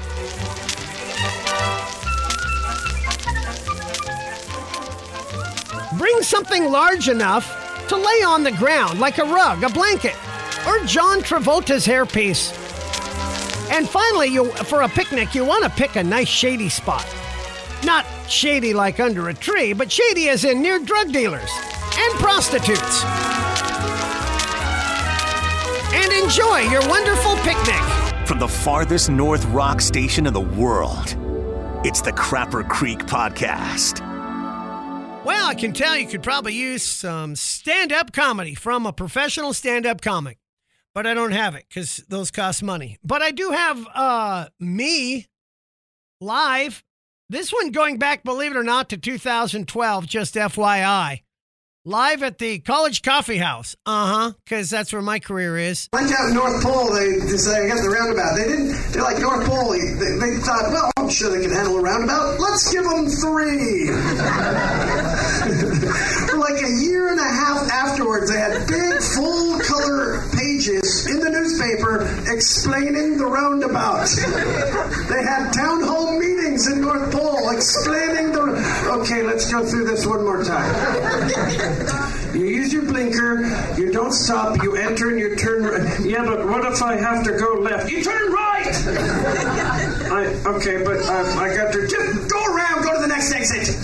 Bring 6.18 6.24
something 6.24 6.64
large 6.72 7.08
enough 7.08 7.86
to 7.86 7.96
lay 7.96 8.22
on 8.24 8.42
the 8.42 8.50
ground, 8.50 8.98
like 8.98 9.18
a 9.18 9.24
rug, 9.24 9.62
a 9.62 9.68
blanket, 9.68 10.16
or 10.66 10.80
John 10.80 11.20
Travolta's 11.20 11.86
hairpiece. 11.86 12.50
And 13.70 13.88
finally, 13.88 14.26
you 14.26 14.50
for 14.50 14.82
a 14.82 14.88
picnic, 14.88 15.36
you 15.36 15.44
want 15.44 15.62
to 15.62 15.70
pick 15.70 15.94
a 15.94 16.02
nice 16.02 16.26
shady 16.26 16.70
spot. 16.70 17.06
Not 17.84 18.04
shady 18.28 18.74
like 18.74 18.98
under 18.98 19.28
a 19.28 19.34
tree, 19.34 19.72
but 19.72 19.92
shady 19.92 20.28
as 20.28 20.44
in 20.44 20.60
near 20.60 20.80
drug 20.80 21.12
dealers 21.12 21.52
and 21.96 22.14
prostitutes. 22.14 23.04
And 25.94 26.12
enjoy 26.24 26.68
your 26.68 26.82
wonderful 26.88 27.36
picnic. 27.46 28.26
From 28.26 28.40
the 28.40 28.48
farthest 28.48 29.08
north 29.08 29.44
rock 29.44 29.80
station 29.80 30.26
in 30.26 30.32
the 30.32 30.40
world, 30.40 31.14
it's 31.86 32.00
the 32.00 32.12
Crapper 32.12 32.68
Creek 32.68 33.06
Podcast. 33.06 34.07
Well, 35.24 35.46
I 35.46 35.54
can 35.54 35.72
tell 35.72 35.96
you 35.96 36.06
could 36.06 36.22
probably 36.22 36.54
use 36.54 36.82
some 36.82 37.36
stand 37.36 37.92
up 37.92 38.12
comedy 38.12 38.54
from 38.54 38.86
a 38.86 38.92
professional 38.92 39.52
stand 39.52 39.84
up 39.84 40.00
comic, 40.00 40.38
but 40.94 41.06
I 41.06 41.14
don't 41.14 41.32
have 41.32 41.54
it 41.54 41.66
because 41.68 42.02
those 42.08 42.30
cost 42.30 42.62
money. 42.62 42.98
But 43.04 43.20
I 43.20 43.30
do 43.30 43.50
have 43.50 43.86
uh, 43.94 44.46
me 44.58 45.26
live. 46.20 46.82
This 47.28 47.52
one 47.52 47.72
going 47.72 47.98
back, 47.98 48.24
believe 48.24 48.52
it 48.52 48.56
or 48.56 48.62
not, 48.62 48.88
to 48.90 48.96
2012, 48.96 50.06
just 50.06 50.34
FYI. 50.34 51.22
Live 51.84 52.22
at 52.24 52.38
the 52.38 52.58
College 52.58 53.02
Coffee 53.02 53.36
House. 53.38 53.76
Uh 53.86 54.06
huh, 54.06 54.32
because 54.44 54.68
that's 54.68 54.92
where 54.92 55.00
my 55.00 55.20
career 55.20 55.56
is. 55.56 55.88
Went 55.92 56.10
down 56.10 56.34
North 56.34 56.62
Pole, 56.62 56.92
they 56.92 57.20
decided, 57.20 57.70
I 57.70 57.74
got 57.74 57.82
the 57.82 57.88
roundabout. 57.88 58.34
They 58.36 58.44
didn't, 58.44 58.92
they're 58.92 59.02
like, 59.02 59.18
North 59.20 59.46
Pole, 59.46 59.70
they, 59.70 59.78
they 59.78 60.36
thought, 60.42 60.70
well, 60.72 60.90
I'm 60.96 61.08
sure 61.08 61.30
they 61.30 61.40
can 61.40 61.54
handle 61.54 61.78
a 61.78 61.80
roundabout. 61.80 62.40
Let's 62.40 62.72
give 62.72 62.82
them 62.84 63.06
three. 63.08 63.90
Like 66.58 66.66
a 66.66 66.82
year 66.82 67.08
and 67.08 67.20
a 67.20 67.22
half 67.22 67.70
afterwards, 67.70 68.32
they 68.32 68.38
had 68.38 68.66
big 68.66 69.00
full 69.14 69.60
color 69.60 70.26
pages 70.34 71.06
in 71.06 71.20
the 71.20 71.30
newspaper 71.30 72.02
explaining 72.26 73.16
the 73.16 73.26
roundabout. 73.26 74.08
they 75.08 75.22
had 75.22 75.52
town 75.52 75.84
hall 75.84 76.18
meetings 76.18 76.66
in 76.66 76.80
North 76.80 77.12
Pole 77.12 77.50
explaining 77.50 78.32
the. 78.32 78.42
Okay, 79.02 79.22
let's 79.22 79.48
go 79.52 79.64
through 79.64 79.84
this 79.84 80.04
one 80.04 80.24
more 80.24 80.42
time. 80.42 80.74
You 82.34 82.44
use 82.44 82.72
your 82.72 82.82
blinker, 82.82 83.46
you 83.78 83.92
don't 83.92 84.12
stop, 84.12 84.60
you 84.60 84.74
enter 84.74 85.10
and 85.10 85.20
you 85.20 85.36
turn 85.36 85.62
right. 85.62 86.00
Yeah, 86.00 86.24
but 86.24 86.44
what 86.44 86.64
if 86.72 86.82
I 86.82 86.96
have 86.96 87.22
to 87.24 87.38
go 87.38 87.54
left? 87.60 87.88
You 87.88 88.02
turn 88.02 88.32
right! 88.32 88.74
I, 90.10 90.26
okay, 90.56 90.82
but 90.82 90.98
uh, 91.06 91.38
I 91.38 91.54
got 91.54 91.72
to 91.72 91.86
just 91.86 92.28
go 92.28 92.44
around, 92.52 92.82
go 92.82 92.96
to 92.96 93.00
the 93.00 93.06
next 93.06 93.30
exit. 93.30 93.76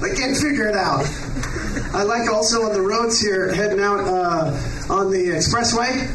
They 0.00 0.14
can't 0.16 0.36
figure 0.36 0.68
it 0.68 0.74
out. 0.74 1.06
I 1.94 2.04
like 2.04 2.30
also 2.30 2.62
on 2.62 2.72
the 2.72 2.80
roads 2.80 3.20
here, 3.20 3.52
heading 3.52 3.80
out 3.80 4.00
uh, 4.00 4.50
on 4.88 5.10
the 5.10 5.36
expressway. 5.36 6.08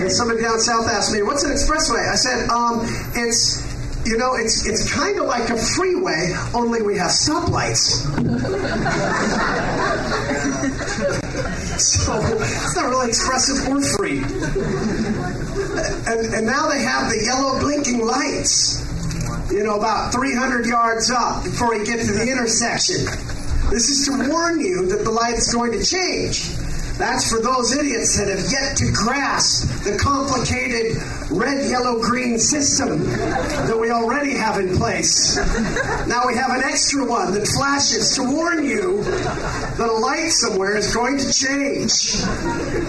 And 0.00 0.12
somebody 0.12 0.42
down 0.42 0.60
south 0.60 0.88
asked 0.88 1.12
me, 1.12 1.22
"What's 1.22 1.42
an 1.42 1.50
expressway?" 1.50 2.08
I 2.10 2.16
said, 2.16 2.48
"Um, 2.50 2.80
it's." 3.14 3.74
You 4.06 4.18
know, 4.18 4.34
it's 4.34 4.66
it's 4.66 4.92
kind 4.92 5.18
of 5.18 5.24
like 5.24 5.48
a 5.48 5.56
freeway, 5.56 6.36
only 6.52 6.82
we 6.82 6.98
have 6.98 7.10
stoplights. 7.10 8.04
so 11.80 12.20
it's 12.20 12.76
not 12.76 12.90
really 12.90 13.08
expressive 13.08 13.66
or 13.66 13.80
free. 13.80 14.18
And, 16.06 16.34
and 16.34 16.46
now 16.46 16.68
they 16.68 16.82
have 16.82 17.08
the 17.08 17.22
yellow 17.24 17.58
blinking 17.60 18.04
lights, 18.04 18.84
you 19.50 19.64
know, 19.64 19.78
about 19.78 20.12
300 20.12 20.66
yards 20.66 21.10
up 21.10 21.44
before 21.44 21.74
you 21.74 21.86
get 21.86 22.04
to 22.04 22.12
the 22.12 22.30
intersection. 22.30 23.06
This 23.70 23.88
is 23.88 24.06
to 24.06 24.30
warn 24.30 24.60
you 24.60 24.86
that 24.86 25.04
the 25.04 25.10
light 25.10 25.34
is 25.34 25.52
going 25.52 25.72
to 25.72 25.84
change. 25.84 26.56
That's 26.98 27.28
for 27.28 27.42
those 27.42 27.74
idiots 27.74 28.16
that 28.18 28.28
have 28.28 28.46
yet 28.52 28.76
to 28.76 28.92
grasp 28.92 29.82
the 29.82 29.98
complicated 29.98 30.94
red, 31.28 31.68
yellow, 31.68 32.00
green 32.00 32.38
system 32.38 33.02
that 33.10 33.76
we 33.76 33.90
already 33.90 34.34
have 34.34 34.60
in 34.60 34.76
place. 34.76 35.36
Now 36.06 36.22
we 36.26 36.36
have 36.36 36.50
an 36.50 36.62
extra 36.62 37.04
one 37.04 37.34
that 37.34 37.48
flashes 37.48 38.14
to 38.14 38.22
warn 38.22 38.64
you 38.64 39.02
that 39.02 39.88
a 39.88 39.98
light 39.98 40.30
somewhere 40.30 40.76
is 40.76 40.94
going 40.94 41.18
to 41.18 41.32
change. 41.32 42.22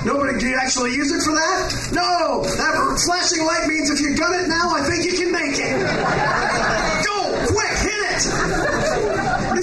Nobody, 0.06 0.38
do 0.38 0.50
you 0.50 0.58
actually 0.62 0.94
use 0.94 1.10
it 1.10 1.24
for 1.24 1.34
that? 1.34 1.90
No! 1.92 2.44
That 2.46 3.02
flashing 3.04 3.44
light 3.44 3.66
means 3.68 3.90
if 3.90 4.02
you 4.02 4.16
gun 4.16 4.36
it 4.36 4.48
now, 4.48 4.70
I 4.70 4.84
think 4.86 5.06
you 5.06 5.18
can 5.18 5.32
make 5.32 5.58
it. 5.58 5.82
Go! 7.10 7.34
Quick! 7.50 7.74
Hit 7.82 8.02
it! 8.06 8.65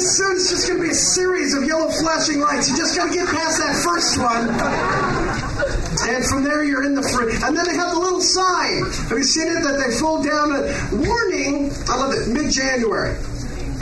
Soon 0.03 0.35
it's 0.35 0.51
just 0.51 0.67
going 0.67 0.81
to 0.81 0.85
be 0.85 0.91
a 0.91 0.95
series 0.95 1.55
of 1.55 1.63
yellow 1.65 1.89
flashing 1.89 2.41
lights. 2.41 2.69
You 2.69 2.77
just 2.77 2.97
got 2.97 3.09
to 3.09 3.15
get 3.15 3.29
past 3.29 3.59
that 3.59 3.81
first 3.87 4.19
one. 4.19 4.51
And 6.11 6.25
from 6.27 6.43
there, 6.43 6.65
you're 6.65 6.85
in 6.85 6.95
the 6.95 7.03
free. 7.03 7.35
And 7.35 7.57
then 7.57 7.65
they 7.65 7.77
have 7.77 7.93
the 7.95 8.01
little 8.01 8.21
sign. 8.21 8.83
Have 9.09 9.19
you 9.19 9.23
seen 9.23 9.47
it 9.47 9.63
that 9.63 9.79
they 9.79 9.95
fold 9.97 10.25
down 10.27 10.51
a 10.51 11.07
warning? 11.07 11.71
I 11.89 11.97
love 11.97 12.13
it. 12.15 12.29
Mid 12.29 12.51
January. 12.51 13.17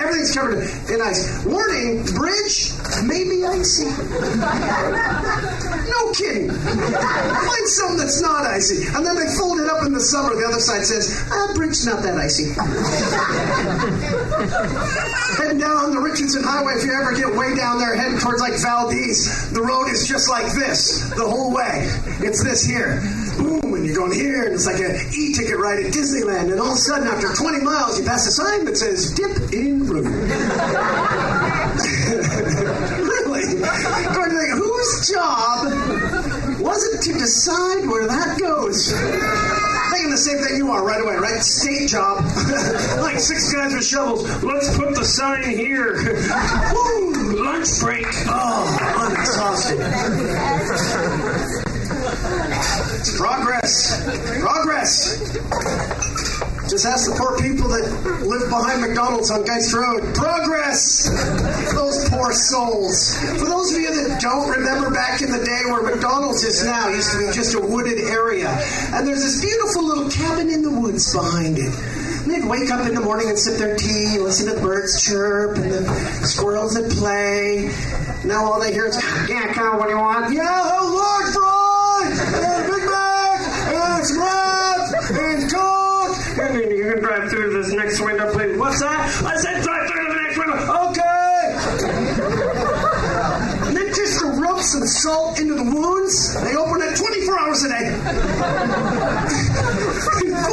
Everything's 0.00 0.34
covered 0.34 0.64
in 0.88 1.00
ice. 1.00 1.44
Warning, 1.44 2.04
bridge 2.16 2.72
may 3.04 3.24
be 3.24 3.44
icy. 3.44 3.84
No 5.90 6.12
kidding. 6.12 6.48
Find 6.48 7.66
something 7.68 7.98
that's 7.98 8.20
not 8.20 8.46
icy. 8.46 8.86
And 8.96 9.04
then 9.04 9.16
they 9.16 9.28
fold 9.36 9.60
it 9.60 9.68
up 9.68 9.84
in 9.84 9.92
the 9.92 10.00
summer. 10.00 10.34
The 10.34 10.46
other 10.46 10.60
side 10.60 10.84
says, 10.84 11.28
ah, 11.30 11.52
bridge's 11.54 11.84
not 11.84 12.02
that 12.02 12.16
icy. 12.16 12.54
heading 15.36 15.58
down 15.58 15.76
on 15.76 15.90
the 15.92 16.00
Richardson 16.00 16.42
Highway, 16.44 16.74
if 16.76 16.84
you 16.84 16.92
ever 16.92 17.14
get 17.14 17.36
way 17.36 17.54
down 17.54 17.78
there 17.78 17.94
heading 17.94 18.18
towards 18.18 18.40
like 18.40 18.54
Valdez, 18.60 19.50
the 19.52 19.60
road 19.60 19.88
is 19.88 20.08
just 20.08 20.28
like 20.28 20.52
this 20.54 21.10
the 21.10 21.28
whole 21.28 21.52
way. 21.52 21.84
It's 22.24 22.42
this 22.42 22.64
here. 22.64 23.02
You're 23.90 24.07
going 24.07 24.12
here, 24.12 24.44
and 24.44 24.55
it's 24.55 24.66
like 24.66 24.79
an 24.79 24.94
e-ticket 25.18 25.59
ride 25.59 25.85
at 25.85 25.92
Disneyland. 25.92 26.53
And 26.53 26.61
all 26.61 26.68
of 26.70 26.74
a 26.74 26.76
sudden, 26.76 27.09
after 27.09 27.35
20 27.35 27.64
miles, 27.64 27.98
you 27.98 28.05
pass 28.05 28.24
a 28.24 28.31
sign 28.31 28.64
that 28.66 28.76
says 28.76 29.11
"Dip 29.14 29.53
in 29.53 29.85
road." 29.88 30.07
really? 33.03 33.42
Going 34.14 34.31
to 34.31 34.37
think, 34.38 34.55
whose 34.55 35.11
job 35.11 35.66
was 36.62 36.87
it 36.94 37.03
to 37.03 37.18
decide 37.18 37.88
where 37.88 38.07
that 38.07 38.38
goes? 38.38 38.92
Thinking 39.90 40.11
the 40.11 40.16
same 40.16 40.38
thing 40.38 40.57
you 40.59 40.70
are 40.70 40.85
right 40.85 41.03
away, 41.03 41.16
right? 41.16 41.42
State 41.42 41.88
job. 41.88 42.22
like 43.00 43.18
six 43.18 43.53
guys 43.53 43.74
with 43.74 43.85
shovels. 43.85 44.22
Let's 44.44 44.76
put 44.79 44.94
the 44.94 45.05
sign 45.05 45.50
here. 45.50 45.96
Woo! 46.74 47.42
Lunch 47.42 47.81
break. 47.81 48.07
Oh, 48.29 48.79
I'm 49.00 49.16
exhausted. 49.18 49.81
Progress. 53.20 54.00
Progress. 54.40 55.20
Just 56.70 56.87
ask 56.87 57.04
the 57.04 57.16
poor 57.20 57.37
people 57.37 57.68
that 57.68 57.85
live 58.24 58.48
behind 58.48 58.80
McDonald's 58.80 59.30
on 59.30 59.44
Geist 59.44 59.74
Road. 59.74 60.14
Progress! 60.14 61.04
Those 61.74 62.09
poor 62.09 62.33
souls. 62.33 63.12
For 63.37 63.44
those 63.44 63.74
of 63.74 63.80
you 63.83 63.92
that 63.92 64.22
don't 64.22 64.48
remember 64.48 64.90
back 64.90 65.20
in 65.20 65.30
the 65.30 65.44
day 65.44 65.61
where 65.68 65.83
McDonald's 65.83 66.44
is 66.44 66.64
now, 66.64 66.88
used 66.88 67.12
to 67.12 67.18
be 67.18 67.26
just 67.35 67.54
a 67.54 67.61
wooded 67.61 67.98
area. 67.98 68.48
And 68.94 69.06
there's 69.06 69.20
this 69.20 69.44
beautiful 69.44 69.85
little 69.85 70.09
cabin 70.09 70.48
in 70.48 70.62
the 70.62 70.72
woods 70.72 71.12
behind 71.12 71.59
it. 71.59 71.76
And 72.24 72.30
they'd 72.33 72.48
wake 72.48 72.70
up 72.70 72.88
in 72.88 72.94
the 72.94 73.02
morning 73.02 73.28
and 73.28 73.38
sip 73.38 73.59
their 73.59 73.76
tea, 73.76 74.16
listen 74.16 74.48
to 74.48 74.54
the 74.54 74.62
birds 74.62 75.04
chirp 75.04 75.59
and 75.59 75.70
the 75.70 75.85
squirrels 76.24 76.72
that 76.72 76.90
play. 76.92 77.68
Now 78.24 78.46
all 78.46 78.61
they 78.61 78.72
hear 78.72 78.87
is, 78.87 78.96
yeah, 79.28 79.52
Kyle, 79.52 79.76
what 79.78 79.88
do 79.88 79.90
you 79.90 79.98
want? 79.98 80.33
Yeah, 80.33 80.48
oh, 80.48 80.96
large 80.96 81.35
fry! 81.35 81.60
Drive 87.11 87.27
through 87.29 87.51
this 87.53 87.73
next 87.73 88.01
window, 88.01 88.33
please. 88.33 88.57
What's 88.57 88.79
that? 88.79 89.25
I 89.27 89.35
said 89.35 89.64
drive 89.64 89.90
through 89.90 90.07
the 90.07 90.14
next 90.23 90.38
window. 90.38 90.55
Okay! 90.87 91.42
then 93.75 93.92
just 93.94 94.20
to 94.20 94.27
rub 94.38 94.61
some 94.61 94.87
salt 94.87 95.40
into 95.40 95.55
the 95.55 95.64
wounds, 95.64 96.40
they 96.44 96.55
open 96.55 96.83
it 96.83 96.96
24 96.96 97.40
hours 97.40 97.64
a 97.64 97.68
day. 97.68 97.83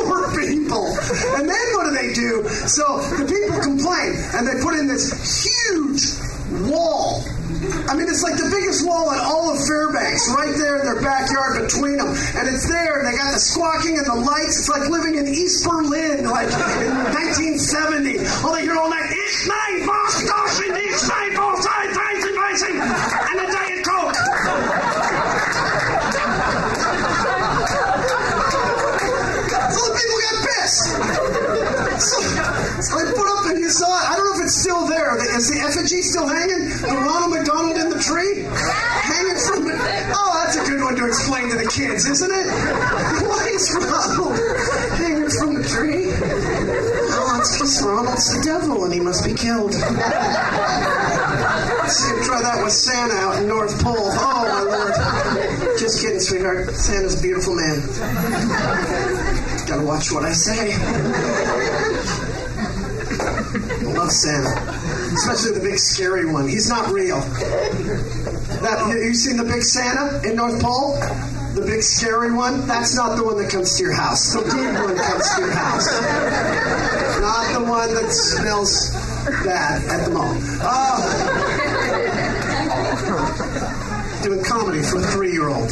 Poor 0.01 0.33
people. 0.33 0.97
And 1.37 1.47
then 1.47 1.73
what 1.77 1.85
do 1.85 1.91
they 1.93 2.11
do? 2.13 2.49
So 2.49 3.01
the 3.21 3.27
people 3.29 3.61
complain, 3.61 4.17
and 4.33 4.47
they 4.47 4.55
put 4.63 4.73
in 4.73 4.87
this 4.87 5.13
huge 5.45 6.01
wall 6.65 7.21
I 7.87 7.95
mean, 7.95 8.07
it's 8.07 8.23
like 8.23 8.37
the 8.37 8.49
biggest 8.49 8.85
wall 8.87 9.11
in 9.11 9.19
all 9.19 9.51
of 9.51 9.59
Fairbanks, 9.67 10.31
right 10.35 10.55
there 10.55 10.79
in 10.79 10.85
their 10.85 11.01
backyard 11.01 11.67
between 11.67 11.97
them. 11.97 12.15
And 12.35 12.45
it's 12.47 12.67
there, 12.67 12.99
and 12.99 13.07
they 13.07 13.15
got 13.17 13.33
the 13.33 13.39
squawking 13.39 13.97
and 13.97 14.07
the 14.07 14.15
lights. 14.15 14.59
It's 14.59 14.69
like 14.69 14.89
living 14.89 15.15
in 15.15 15.27
East 15.27 15.63
Berlin, 15.63 16.25
like 16.27 16.51
in 16.51 16.91
1970. 17.11 18.23
All 18.45 18.53
they 18.55 18.63
hear 18.63 18.77
all 18.77 18.89
night, 18.89 19.11
Ich 19.11 19.47
mein 19.47 19.87
was 19.87 20.15
Deutschland, 20.23 20.77
ich 20.79 21.01
mein 21.07 21.33
was 21.35 21.67
Racing, 21.67 22.35
racing, 22.35 22.75
and 22.79 23.37
a 23.39 23.47
Diet 23.51 23.83
Coke. 23.83 24.15
So 29.67 29.79
the 29.83 29.93
people 29.97 30.17
got 30.23 30.37
pissed. 30.47 30.85
So, 31.97 32.17
so 32.81 32.91
they 32.97 33.11
put 33.13 33.27
up, 33.27 33.45
and 33.51 33.59
you 33.59 33.69
saw 33.69 33.89
it. 33.89 34.05
I 34.09 34.15
don't 34.15 34.26
Is 35.37 35.53
the 35.53 35.61
effigy 35.61 36.01
still 36.01 36.25
hanging? 36.27 36.65
The 36.81 36.97
Ronald 36.97 37.29
McDonald 37.29 37.77
in 37.77 37.93
the 37.93 38.01
tree? 38.01 38.41
Hanging 38.41 39.37
from 39.45 39.69
the. 39.69 39.77
Oh, 40.17 40.33
that's 40.41 40.57
a 40.57 40.65
good 40.65 40.81
one 40.81 40.95
to 40.97 41.05
explain 41.05 41.53
to 41.53 41.57
the 41.61 41.69
kids, 41.69 42.09
isn't 42.09 42.31
it? 42.33 42.47
Why 43.21 43.45
is 43.53 43.69
Ronald 43.69 44.33
hanging 44.97 45.29
from 45.29 45.53
the 45.53 45.61
tree? 45.61 46.09
Oh, 46.09 47.37
it's 47.37 47.53
just 47.59 47.85
Ronald's 47.85 48.33
the 48.33 48.41
devil 48.41 48.83
and 48.85 48.91
he 48.91 48.99
must 48.99 49.23
be 49.23 49.35
killed. 49.37 49.73
Try 49.77 49.93
that 52.41 52.57
with 52.63 52.73
Santa 52.73 53.13
out 53.13 53.37
in 53.37 53.47
North 53.47 53.77
Pole. 53.83 54.09
Oh, 54.09 54.41
my 54.41 54.61
lord. 54.65 55.77
Just 55.77 56.01
kidding, 56.01 56.19
sweetheart. 56.19 56.73
Santa's 56.73 57.13
a 57.19 57.21
beautiful 57.21 57.53
man. 57.53 57.85
Gotta 59.69 59.85
watch 59.85 60.11
what 60.11 60.25
I 60.25 60.33
say. 60.33 60.73
Love 64.07 64.15
Santa, 64.15 64.55
especially 65.15 65.51
the 65.51 65.59
big 65.59 65.77
scary 65.77 66.31
one. 66.31 66.47
He's 66.47 66.69
not 66.69 66.93
real. 66.93 67.19
That 68.63 68.87
you, 68.87 69.13
seen 69.13 69.35
the 69.35 69.43
big 69.43 69.61
Santa 69.61 70.21
in 70.23 70.37
North 70.37 70.61
Pole? 70.61 70.93
The 71.55 71.65
big 71.67 71.83
scary 71.83 72.31
one? 72.31 72.65
That's 72.67 72.95
not 72.95 73.17
the 73.17 73.25
one 73.25 73.35
that 73.35 73.51
comes 73.51 73.75
to 73.75 73.83
your 73.83 73.91
house. 73.91 74.31
The 74.31 74.43
good 74.43 74.75
one 74.79 74.95
comes 74.95 75.35
to 75.35 75.41
your 75.41 75.51
house, 75.51 75.91
not 77.19 77.51
the 77.51 77.65
one 77.69 77.93
that 77.95 78.09
smells 78.09 78.91
bad 79.43 79.83
at 79.91 80.05
the 80.05 80.11
mall. 80.13 80.37
Oh. 80.63 81.03
Doing 84.23 84.41
comedy 84.41 84.83
for 84.83 84.99
a 84.99 85.01
three-year-old. 85.01 85.69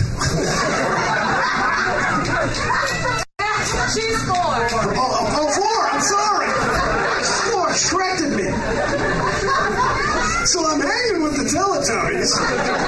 Teletubbies. 12.26 12.86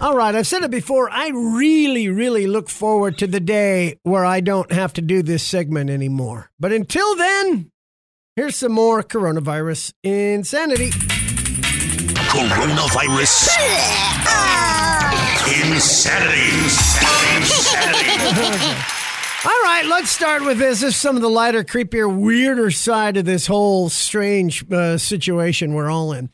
All 0.00 0.16
right, 0.16 0.34
I've 0.34 0.46
said 0.46 0.62
it 0.62 0.70
before. 0.70 1.10
I 1.10 1.28
really, 1.28 2.08
really 2.08 2.46
look 2.46 2.70
forward 2.70 3.18
to 3.18 3.26
the 3.26 3.38
day 3.38 3.98
where 4.02 4.24
I 4.24 4.40
don't 4.40 4.72
have 4.72 4.94
to 4.94 5.02
do 5.02 5.22
this 5.22 5.42
segment 5.42 5.90
anymore. 5.90 6.50
But 6.58 6.72
until 6.72 7.16
then, 7.16 7.70
here's 8.34 8.56
some 8.56 8.72
more 8.72 9.02
coronavirus 9.02 9.92
insanity. 10.02 10.90
Coronavirus. 12.30 13.50
Insanity. 15.50 16.50
Insanity. 17.36 18.99
All 19.42 19.62
right, 19.62 19.86
let's 19.86 20.10
start 20.10 20.44
with 20.44 20.58
this. 20.58 20.82
This 20.82 20.90
is 20.90 20.96
some 20.96 21.16
of 21.16 21.22
the 21.22 21.30
lighter, 21.30 21.64
creepier, 21.64 22.14
weirder 22.14 22.70
side 22.70 23.16
of 23.16 23.24
this 23.24 23.46
whole 23.46 23.88
strange 23.88 24.70
uh, 24.70 24.98
situation 24.98 25.72
we're 25.72 25.88
all 25.88 26.12
in. 26.12 26.28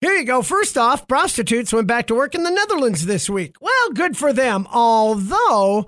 Here 0.00 0.12
you 0.12 0.24
go. 0.24 0.42
First 0.42 0.78
off, 0.78 1.08
prostitutes 1.08 1.72
went 1.72 1.88
back 1.88 2.06
to 2.06 2.14
work 2.14 2.36
in 2.36 2.44
the 2.44 2.50
Netherlands 2.50 3.04
this 3.04 3.28
week. 3.28 3.56
Well, 3.60 3.90
good 3.90 4.16
for 4.16 4.32
them. 4.32 4.68
Although 4.72 5.86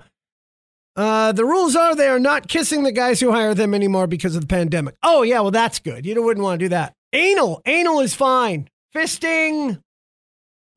uh, 0.97 1.31
the 1.31 1.45
rules 1.45 1.77
are 1.77 1.95
they 1.95 2.09
are 2.09 2.19
not 2.19 2.49
kissing 2.49 2.83
the 2.83 2.91
guys 2.91 3.21
who 3.21 3.31
hire 3.31 3.53
them 3.53 3.73
anymore 3.73 4.07
because 4.07 4.35
of 4.35 4.41
the 4.41 4.47
pandemic. 4.47 4.95
Oh, 5.01 5.23
yeah, 5.23 5.39
well, 5.39 5.51
that's 5.51 5.79
good. 5.79 6.05
You 6.05 6.21
wouldn't 6.21 6.43
want 6.43 6.59
to 6.59 6.65
do 6.65 6.69
that. 6.69 6.93
Anal. 7.13 7.61
Anal 7.65 8.01
is 8.01 8.15
fine. 8.15 8.67
Fisting, 8.93 9.79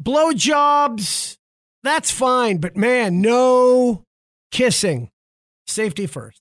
blowjobs, 0.00 1.38
that's 1.82 2.12
fine. 2.12 2.58
But 2.58 2.76
man, 2.76 3.20
no 3.20 4.04
kissing. 4.52 5.10
Safety 5.68 6.06
first. 6.06 6.40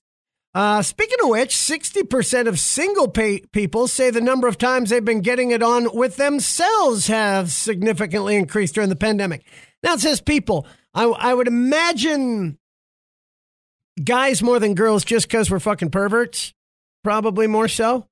Uh, 0.54 0.82
speaking 0.82 1.18
of 1.22 1.28
which, 1.28 1.54
60% 1.54 2.48
of 2.48 2.58
single 2.58 3.08
people 3.08 3.86
say 3.86 4.10
the 4.10 4.20
number 4.20 4.48
of 4.48 4.58
times 4.58 4.90
they've 4.90 5.04
been 5.04 5.20
getting 5.20 5.50
it 5.50 5.62
on 5.62 5.88
with 5.94 6.16
themselves 6.16 7.06
have 7.06 7.52
significantly 7.52 8.34
increased 8.34 8.74
during 8.74 8.88
the 8.88 8.96
pandemic. 8.96 9.44
Now 9.82 9.94
it 9.94 10.00
says 10.00 10.20
people. 10.20 10.66
I, 10.94 11.04
I 11.04 11.34
would 11.34 11.46
imagine 11.46 12.58
guys 14.02 14.42
more 14.42 14.58
than 14.58 14.74
girls 14.74 15.04
just 15.04 15.28
because 15.28 15.50
we're 15.50 15.60
fucking 15.60 15.90
perverts. 15.90 16.54
Probably 17.04 17.46
more 17.46 17.68
so. 17.68 18.06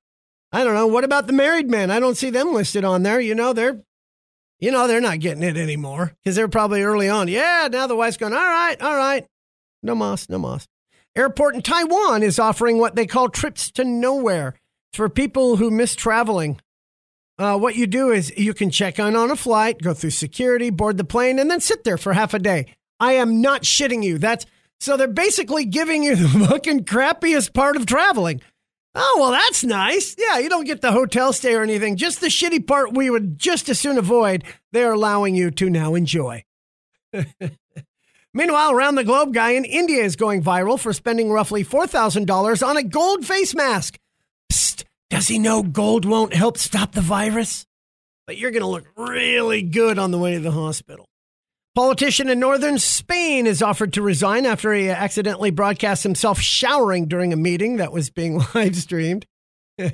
I 0.51 0.63
don't 0.63 0.75
know. 0.75 0.87
What 0.87 1.03
about 1.03 1.27
the 1.27 1.33
married 1.33 1.69
men? 1.69 1.91
I 1.91 1.99
don't 1.99 2.15
see 2.15 2.29
them 2.29 2.53
listed 2.53 2.85
on 2.85 3.03
there. 3.03 3.19
You 3.19 3.35
know, 3.35 3.51
they're 3.51 3.81
you 4.59 4.71
know, 4.71 4.87
they're 4.87 5.01
not 5.01 5.19
getting 5.19 5.43
it 5.43 5.57
anymore 5.57 6.13
because 6.23 6.35
they're 6.35 6.47
probably 6.47 6.81
early 6.81 7.09
on. 7.09 7.27
Yeah, 7.27 7.67
now 7.71 7.87
the 7.87 7.95
wife's 7.95 8.17
going, 8.17 8.33
all 8.33 8.39
right, 8.39 8.81
all 8.81 8.95
right. 8.95 9.25
No 9.83 9.93
moss, 9.93 10.29
no 10.29 10.39
moss. 10.39 10.67
Airport 11.17 11.55
in 11.55 11.63
Taiwan 11.63 12.21
is 12.21 12.37
offering 12.37 12.77
what 12.77 12.95
they 12.95 13.07
call 13.07 13.27
trips 13.27 13.71
to 13.71 13.83
nowhere. 13.83 14.53
It's 14.91 14.97
for 14.97 15.09
people 15.09 15.55
who 15.55 15.71
miss 15.71 15.95
traveling. 15.95 16.61
Uh, 17.39 17.57
what 17.57 17.75
you 17.75 17.87
do 17.87 18.11
is 18.11 18.31
you 18.37 18.53
can 18.53 18.69
check 18.69 18.99
in 18.99 19.15
on 19.15 19.31
a 19.31 19.35
flight, 19.35 19.81
go 19.81 19.95
through 19.95 20.11
security, 20.11 20.69
board 20.69 20.97
the 20.97 21.03
plane, 21.03 21.39
and 21.39 21.49
then 21.49 21.59
sit 21.59 21.83
there 21.83 21.97
for 21.97 22.13
half 22.13 22.35
a 22.35 22.39
day. 22.39 22.67
I 22.99 23.13
am 23.13 23.41
not 23.41 23.63
shitting 23.63 24.03
you. 24.03 24.19
That's 24.19 24.45
so 24.79 24.95
they're 24.95 25.07
basically 25.07 25.65
giving 25.65 26.03
you 26.03 26.15
the 26.17 26.47
fucking 26.47 26.85
crappiest 26.85 27.51
part 27.51 27.77
of 27.77 27.87
traveling. 27.87 28.39
Oh, 28.93 29.17
well, 29.19 29.31
that's 29.31 29.63
nice. 29.63 30.15
Yeah, 30.19 30.37
you 30.37 30.49
don't 30.49 30.65
get 30.65 30.81
the 30.81 30.91
hotel 30.91 31.33
stay 31.33 31.55
or 31.55 31.63
anything. 31.63 31.95
Just 31.95 32.21
the 32.21 32.27
shitty 32.27 32.65
part 32.67 32.93
we 32.93 33.09
would 33.09 33.39
just 33.39 33.69
as 33.69 33.79
soon 33.79 33.97
avoid, 33.97 34.43
they're 34.71 34.93
allowing 34.93 35.33
you 35.33 35.49
to 35.49 35.69
now 35.69 35.95
enjoy. 35.95 36.43
Meanwhile, 38.37 38.71
around 38.71 38.93
the 38.93 39.03
globe, 39.03 39.33
guy 39.33 39.53
in 39.53 39.65
India 39.65 40.03
is 40.03 40.15
going 40.15 40.43
viral 40.43 40.79
for 40.79 40.93
spending 40.93 41.31
roughly 41.31 41.65
$4,000 41.65 42.67
on 42.67 42.77
a 42.77 42.83
gold 42.83 43.25
face 43.25 43.55
mask. 43.55 43.97
Psst, 44.53 44.83
does 45.09 45.27
he 45.27 45.39
know 45.39 45.63
gold 45.63 46.05
won't 46.05 46.35
help 46.35 46.59
stop 46.59 46.91
the 46.91 47.01
virus? 47.01 47.65
But 48.27 48.37
you're 48.37 48.51
going 48.51 48.61
to 48.61 48.67
look 48.67 48.85
really 48.95 49.63
good 49.63 49.97
on 49.97 50.11
the 50.11 50.19
way 50.19 50.35
to 50.35 50.39
the 50.39 50.51
hospital. 50.51 51.07
Politician 51.73 52.29
in 52.29 52.39
northern 52.39 52.77
Spain 52.77 53.47
is 53.47 53.63
offered 53.63 53.93
to 53.93 54.03
resign 54.03 54.45
after 54.45 54.71
he 54.71 54.87
accidentally 54.87 55.49
broadcast 55.49 56.03
himself 56.03 56.39
showering 56.39 57.07
during 57.07 57.33
a 57.33 57.37
meeting 57.37 57.77
that 57.77 57.91
was 57.91 58.11
being 58.11 58.39
live 58.53 58.75
streamed. 58.75 59.25
uh, 59.79 59.87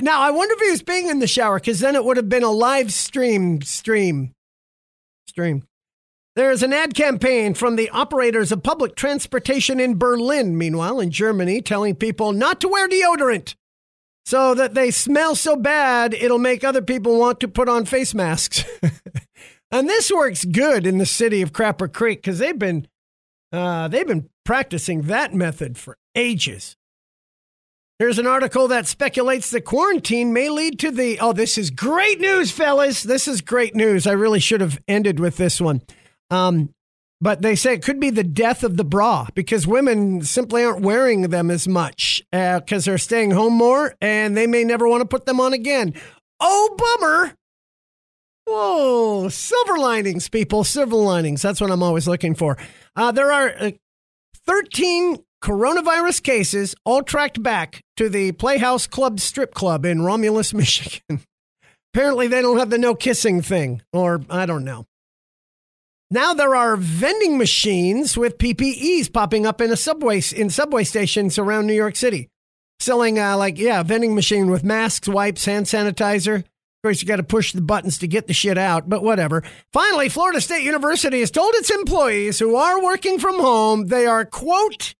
now, 0.00 0.20
I 0.20 0.30
wonder 0.30 0.54
if 0.54 0.60
he 0.60 0.70
was 0.70 0.84
being 0.84 1.08
in 1.08 1.18
the 1.18 1.26
shower 1.26 1.58
because 1.58 1.80
then 1.80 1.96
it 1.96 2.04
would 2.04 2.18
have 2.18 2.28
been 2.28 2.44
a 2.44 2.52
live 2.52 2.92
stream 2.92 3.62
stream 3.62 4.32
stream. 5.32 5.62
There 6.36 6.50
is 6.50 6.62
an 6.62 6.74
ad 6.74 6.94
campaign 6.94 7.54
from 7.54 7.76
the 7.76 7.88
operators 7.88 8.52
of 8.52 8.62
public 8.62 8.96
transportation 8.96 9.80
in 9.80 9.96
Berlin, 9.98 10.58
meanwhile, 10.58 11.00
in 11.00 11.10
Germany, 11.10 11.62
telling 11.62 11.94
people 11.94 12.32
not 12.32 12.60
to 12.60 12.68
wear 12.68 12.86
deodorant 12.86 13.54
so 14.26 14.54
that 14.54 14.74
they 14.74 14.90
smell 14.90 15.34
so 15.34 15.56
bad 15.56 16.12
it'll 16.12 16.38
make 16.38 16.62
other 16.62 16.82
people 16.82 17.18
want 17.18 17.40
to 17.40 17.48
put 17.48 17.68
on 17.68 17.86
face 17.86 18.12
masks. 18.12 18.62
and 19.70 19.88
this 19.88 20.10
works 20.10 20.44
good 20.44 20.86
in 20.86 20.98
the 20.98 21.06
city 21.06 21.40
of 21.40 21.52
Crapper 21.52 21.90
Creek 21.90 22.20
because 22.20 22.38
they've 22.38 22.58
been 22.58 22.86
uh, 23.50 23.88
they've 23.88 24.06
been 24.06 24.28
practicing 24.44 25.02
that 25.02 25.34
method 25.34 25.78
for 25.78 25.96
ages. 26.14 26.76
Here's 28.02 28.18
an 28.18 28.26
article 28.26 28.66
that 28.66 28.88
speculates 28.88 29.50
that 29.50 29.60
quarantine 29.60 30.32
may 30.32 30.48
lead 30.48 30.80
to 30.80 30.90
the. 30.90 31.20
Oh, 31.20 31.32
this 31.32 31.56
is 31.56 31.70
great 31.70 32.20
news, 32.20 32.50
fellas. 32.50 33.04
This 33.04 33.28
is 33.28 33.40
great 33.40 33.76
news. 33.76 34.08
I 34.08 34.10
really 34.10 34.40
should 34.40 34.60
have 34.60 34.80
ended 34.88 35.20
with 35.20 35.36
this 35.36 35.60
one. 35.60 35.82
Um, 36.28 36.74
but 37.20 37.42
they 37.42 37.54
say 37.54 37.74
it 37.74 37.84
could 37.84 38.00
be 38.00 38.10
the 38.10 38.24
death 38.24 38.64
of 38.64 38.76
the 38.76 38.82
bra 38.82 39.28
because 39.36 39.68
women 39.68 40.20
simply 40.22 40.64
aren't 40.64 40.82
wearing 40.82 41.30
them 41.30 41.48
as 41.48 41.68
much 41.68 42.24
because 42.32 42.88
uh, 42.88 42.90
they're 42.90 42.98
staying 42.98 43.30
home 43.30 43.52
more 43.52 43.94
and 44.00 44.36
they 44.36 44.48
may 44.48 44.64
never 44.64 44.88
want 44.88 45.02
to 45.02 45.06
put 45.06 45.24
them 45.24 45.38
on 45.38 45.52
again. 45.52 45.94
Oh, 46.40 46.74
bummer. 46.76 47.36
Whoa, 48.48 49.28
silver 49.28 49.78
linings, 49.78 50.28
people. 50.28 50.64
Silver 50.64 50.96
linings. 50.96 51.40
That's 51.40 51.60
what 51.60 51.70
I'm 51.70 51.84
always 51.84 52.08
looking 52.08 52.34
for. 52.34 52.58
Uh, 52.96 53.12
there 53.12 53.30
are 53.30 53.54
uh, 53.60 53.70
13 54.44 55.22
coronavirus 55.42 56.22
cases, 56.22 56.74
all 56.84 57.02
tracked 57.02 57.42
back 57.42 57.82
to 57.96 58.08
the 58.08 58.32
Playhouse 58.32 58.86
Club 58.86 59.20
strip 59.20 59.52
club 59.52 59.84
in 59.84 60.02
Romulus, 60.02 60.54
Michigan. 60.54 61.20
Apparently, 61.92 62.28
they 62.28 62.40
don't 62.40 62.58
have 62.58 62.70
the 62.70 62.78
no 62.78 62.94
kissing 62.94 63.42
thing, 63.42 63.82
or 63.92 64.22
I 64.30 64.46
don't 64.46 64.64
know. 64.64 64.86
Now 66.10 66.34
there 66.34 66.54
are 66.54 66.76
vending 66.76 67.38
machines 67.38 68.18
with 68.18 68.38
PPEs 68.38 69.12
popping 69.12 69.46
up 69.46 69.60
in 69.60 69.70
a 69.70 69.76
subway 69.76 70.20
in 70.36 70.50
subway 70.50 70.84
stations 70.84 71.38
around 71.38 71.66
New 71.66 71.74
York 71.74 71.96
City, 71.96 72.28
selling 72.80 73.18
uh, 73.18 73.36
like 73.36 73.58
yeah, 73.58 73.82
vending 73.82 74.14
machine 74.14 74.50
with 74.50 74.62
masks, 74.62 75.08
wipes, 75.08 75.44
hand 75.46 75.66
sanitizer. 75.66 76.40
Of 76.40 76.44
course, 76.84 77.00
you 77.00 77.08
got 77.08 77.16
to 77.16 77.22
push 77.22 77.52
the 77.52 77.62
buttons 77.62 77.96
to 77.98 78.08
get 78.08 78.26
the 78.26 78.34
shit 78.34 78.58
out, 78.58 78.88
but 78.88 79.02
whatever. 79.02 79.42
Finally, 79.72 80.08
Florida 80.08 80.40
State 80.40 80.64
University 80.64 81.20
has 81.20 81.30
told 81.30 81.54
its 81.54 81.70
employees 81.70 82.38
who 82.38 82.56
are 82.56 82.82
working 82.82 83.18
from 83.18 83.40
home 83.40 83.86
they 83.86 84.04
are 84.04 84.24
quote 84.24 84.94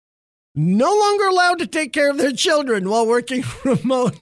no 0.55 0.95
longer 0.95 1.27
allowed 1.27 1.59
to 1.61 1.67
take 1.67 1.93
care 1.93 2.11
of 2.11 2.19
their 2.19 2.33
children 2.33 2.89
while 2.89 3.07
working 3.07 3.43
remotely. 3.65 4.21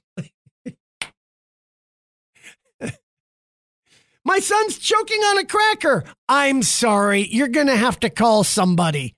My 4.23 4.39
son's 4.39 4.79
choking 4.79 5.19
on 5.21 5.39
a 5.39 5.47
cracker. 5.47 6.05
I'm 6.29 6.63
sorry. 6.63 7.27
You're 7.31 7.49
going 7.49 7.69
to 7.69 7.77
have 7.77 7.99
to 8.01 8.11
call 8.11 8.45
somebody. 8.45 9.17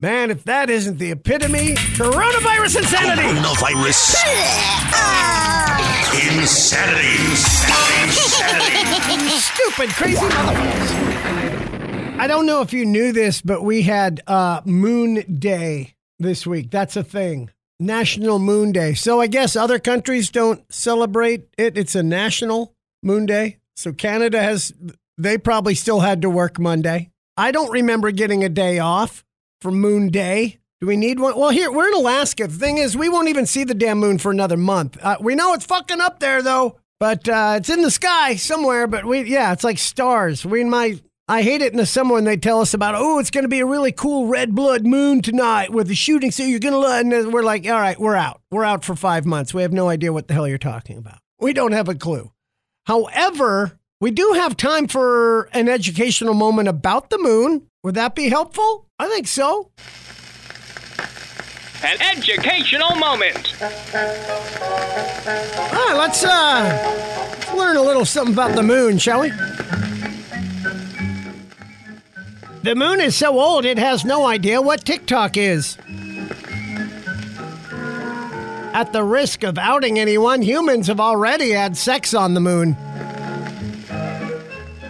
Man, 0.00 0.32
if 0.32 0.42
that 0.44 0.68
isn't 0.68 0.98
the 0.98 1.12
epitome, 1.12 1.74
coronavirus 1.94 2.78
insanity. 2.78 3.22
Coronavirus. 3.22 4.16
insanity. 6.36 7.22
Insanity. 7.22 8.80
Insanity. 8.80 9.28
Stupid, 9.38 9.90
crazy 9.90 10.16
motherfuckers. 10.16 12.18
I 12.18 12.26
don't 12.26 12.44
know 12.44 12.62
if 12.62 12.72
you 12.72 12.84
knew 12.84 13.12
this, 13.12 13.40
but 13.40 13.62
we 13.62 13.82
had 13.82 14.22
uh, 14.26 14.60
Moon 14.64 15.38
Day 15.38 15.94
this 16.22 16.46
week. 16.46 16.70
That's 16.70 16.96
a 16.96 17.04
thing. 17.04 17.50
National 17.78 18.38
Moon 18.38 18.72
Day. 18.72 18.94
So 18.94 19.20
I 19.20 19.26
guess 19.26 19.56
other 19.56 19.78
countries 19.78 20.30
don't 20.30 20.64
celebrate 20.72 21.48
it. 21.58 21.76
It's 21.76 21.94
a 21.94 22.02
national 22.02 22.74
Moon 23.02 23.26
Day. 23.26 23.58
So 23.76 23.92
Canada 23.92 24.40
has, 24.40 24.72
they 25.18 25.36
probably 25.38 25.74
still 25.74 26.00
had 26.00 26.22
to 26.22 26.30
work 26.30 26.58
Monday. 26.58 27.10
I 27.36 27.50
don't 27.50 27.72
remember 27.72 28.10
getting 28.10 28.44
a 28.44 28.48
day 28.48 28.78
off 28.78 29.24
for 29.60 29.70
Moon 29.70 30.10
Day. 30.10 30.60
Do 30.80 30.86
we 30.86 30.96
need 30.96 31.20
one? 31.20 31.38
Well, 31.38 31.50
here, 31.50 31.70
we're 31.70 31.88
in 31.88 31.94
Alaska. 31.94 32.46
The 32.46 32.58
thing 32.58 32.78
is, 32.78 32.96
we 32.96 33.08
won't 33.08 33.28
even 33.28 33.46
see 33.46 33.64
the 33.64 33.74
damn 33.74 33.98
moon 33.98 34.18
for 34.18 34.30
another 34.32 34.56
month. 34.56 34.98
Uh, 35.00 35.16
we 35.20 35.34
know 35.34 35.54
it's 35.54 35.64
fucking 35.64 36.00
up 36.00 36.18
there, 36.18 36.42
though, 36.42 36.78
but 36.98 37.28
uh, 37.28 37.54
it's 37.58 37.70
in 37.70 37.82
the 37.82 37.90
sky 37.90 38.34
somewhere. 38.34 38.88
But 38.88 39.04
we, 39.04 39.22
yeah, 39.22 39.52
it's 39.52 39.62
like 39.62 39.78
stars. 39.78 40.44
We 40.44 40.64
might. 40.64 41.00
I 41.28 41.42
hate 41.42 41.62
it 41.62 41.72
in 41.72 41.78
the 41.78 41.86
summer 41.86 42.14
when 42.14 42.24
they 42.24 42.36
tell 42.36 42.60
us 42.60 42.74
about, 42.74 42.96
oh, 42.96 43.18
it's 43.20 43.30
going 43.30 43.44
to 43.44 43.48
be 43.48 43.60
a 43.60 43.66
really 43.66 43.92
cool 43.92 44.26
red 44.26 44.54
blood 44.54 44.84
moon 44.84 45.22
tonight 45.22 45.70
with 45.70 45.86
the 45.86 45.94
shooting. 45.94 46.32
So 46.32 46.42
you're 46.42 46.58
going 46.58 46.74
to 46.74 46.80
learn. 46.80 47.12
And 47.12 47.32
we're 47.32 47.44
like, 47.44 47.64
all 47.64 47.80
right, 47.80 47.98
we're 47.98 48.16
out. 48.16 48.40
We're 48.50 48.64
out 48.64 48.84
for 48.84 48.96
five 48.96 49.24
months. 49.24 49.54
We 49.54 49.62
have 49.62 49.72
no 49.72 49.88
idea 49.88 50.12
what 50.12 50.26
the 50.26 50.34
hell 50.34 50.48
you're 50.48 50.58
talking 50.58 50.98
about. 50.98 51.18
We 51.38 51.52
don't 51.52 51.72
have 51.72 51.88
a 51.88 51.94
clue. 51.94 52.32
However, 52.86 53.78
we 54.00 54.10
do 54.10 54.32
have 54.34 54.56
time 54.56 54.88
for 54.88 55.44
an 55.52 55.68
educational 55.68 56.34
moment 56.34 56.68
about 56.68 57.10
the 57.10 57.18
moon. 57.18 57.68
Would 57.84 57.94
that 57.94 58.16
be 58.16 58.28
helpful? 58.28 58.88
I 58.98 59.08
think 59.08 59.28
so. 59.28 59.70
An 61.84 62.00
educational 62.00 62.96
moment. 62.96 63.54
All 63.60 63.68
right, 65.70 65.96
let's 65.96 66.24
uh 66.24 67.30
let's 67.38 67.54
learn 67.54 67.76
a 67.76 67.82
little 67.82 68.04
something 68.04 68.34
about 68.34 68.54
the 68.54 68.62
moon, 68.62 68.98
shall 68.98 69.20
we? 69.20 69.30
The 72.62 72.76
moon 72.76 73.00
is 73.00 73.16
so 73.16 73.40
old 73.40 73.64
it 73.64 73.78
has 73.78 74.04
no 74.04 74.24
idea 74.24 74.62
what 74.62 74.84
TikTok 74.84 75.36
is. 75.36 75.76
At 78.72 78.92
the 78.92 79.02
risk 79.02 79.42
of 79.42 79.58
outing 79.58 79.98
anyone, 79.98 80.42
humans 80.42 80.86
have 80.86 81.00
already 81.00 81.50
had 81.50 81.76
sex 81.76 82.14
on 82.14 82.34
the 82.34 82.40
moon. 82.40 82.76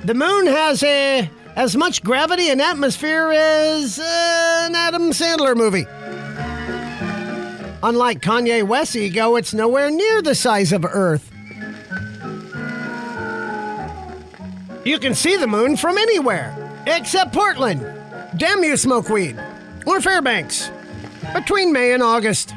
The 0.04 0.14
moon 0.14 0.46
has 0.46 0.82
a, 0.82 1.30
as 1.56 1.74
much 1.74 2.02
gravity 2.04 2.50
and 2.50 2.60
atmosphere 2.60 3.30
as 3.32 3.98
uh, 3.98 4.66
an 4.68 4.74
Adam 4.74 5.10
Sandler 5.10 5.56
movie. 5.56 5.86
Unlike 7.82 8.20
Kanye 8.20 8.64
West's 8.64 8.96
ego, 8.96 9.36
it's 9.36 9.54
nowhere 9.54 9.90
near 9.90 10.20
the 10.20 10.34
size 10.34 10.72
of 10.72 10.84
Earth. 10.84 11.32
You 14.84 14.98
can 14.98 15.14
see 15.14 15.36
the 15.36 15.46
moon 15.46 15.76
from 15.76 15.96
anywhere, 15.96 16.54
except 16.86 17.32
Portland. 17.32 17.84
Damn 18.36 18.64
you, 18.64 18.76
smoke 18.76 19.08
weed. 19.08 19.42
Or 19.86 20.00
Fairbanks. 20.00 20.70
Between 21.34 21.72
May 21.72 21.92
and 21.92 22.02
August. 22.02 22.54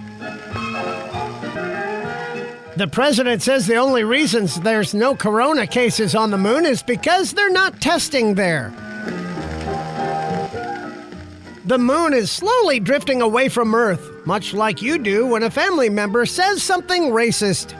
The 2.77 2.89
president 2.91 3.41
says 3.41 3.67
the 3.67 3.77
only 3.77 4.03
reasons 4.03 4.59
there's 4.59 4.93
no 4.93 5.15
corona 5.15 5.65
cases 5.65 6.13
on 6.13 6.29
the 6.29 6.37
moon 6.37 6.65
is 6.65 6.83
because 6.83 7.31
they're 7.33 7.49
not 7.49 7.79
testing 7.79 8.35
there. 8.35 8.73
The 11.65 11.77
moon 11.79 12.13
is 12.13 12.29
slowly 12.29 12.79
drifting 12.79 13.21
away 13.21 13.49
from 13.49 13.73
Earth, 13.73 14.25
much 14.25 14.53
like 14.53 14.81
you 14.81 14.99
do 14.99 15.25
when 15.25 15.43
a 15.43 15.49
family 15.49 15.89
member 15.89 16.25
says 16.25 16.61
something 16.61 17.05
racist. 17.05 17.73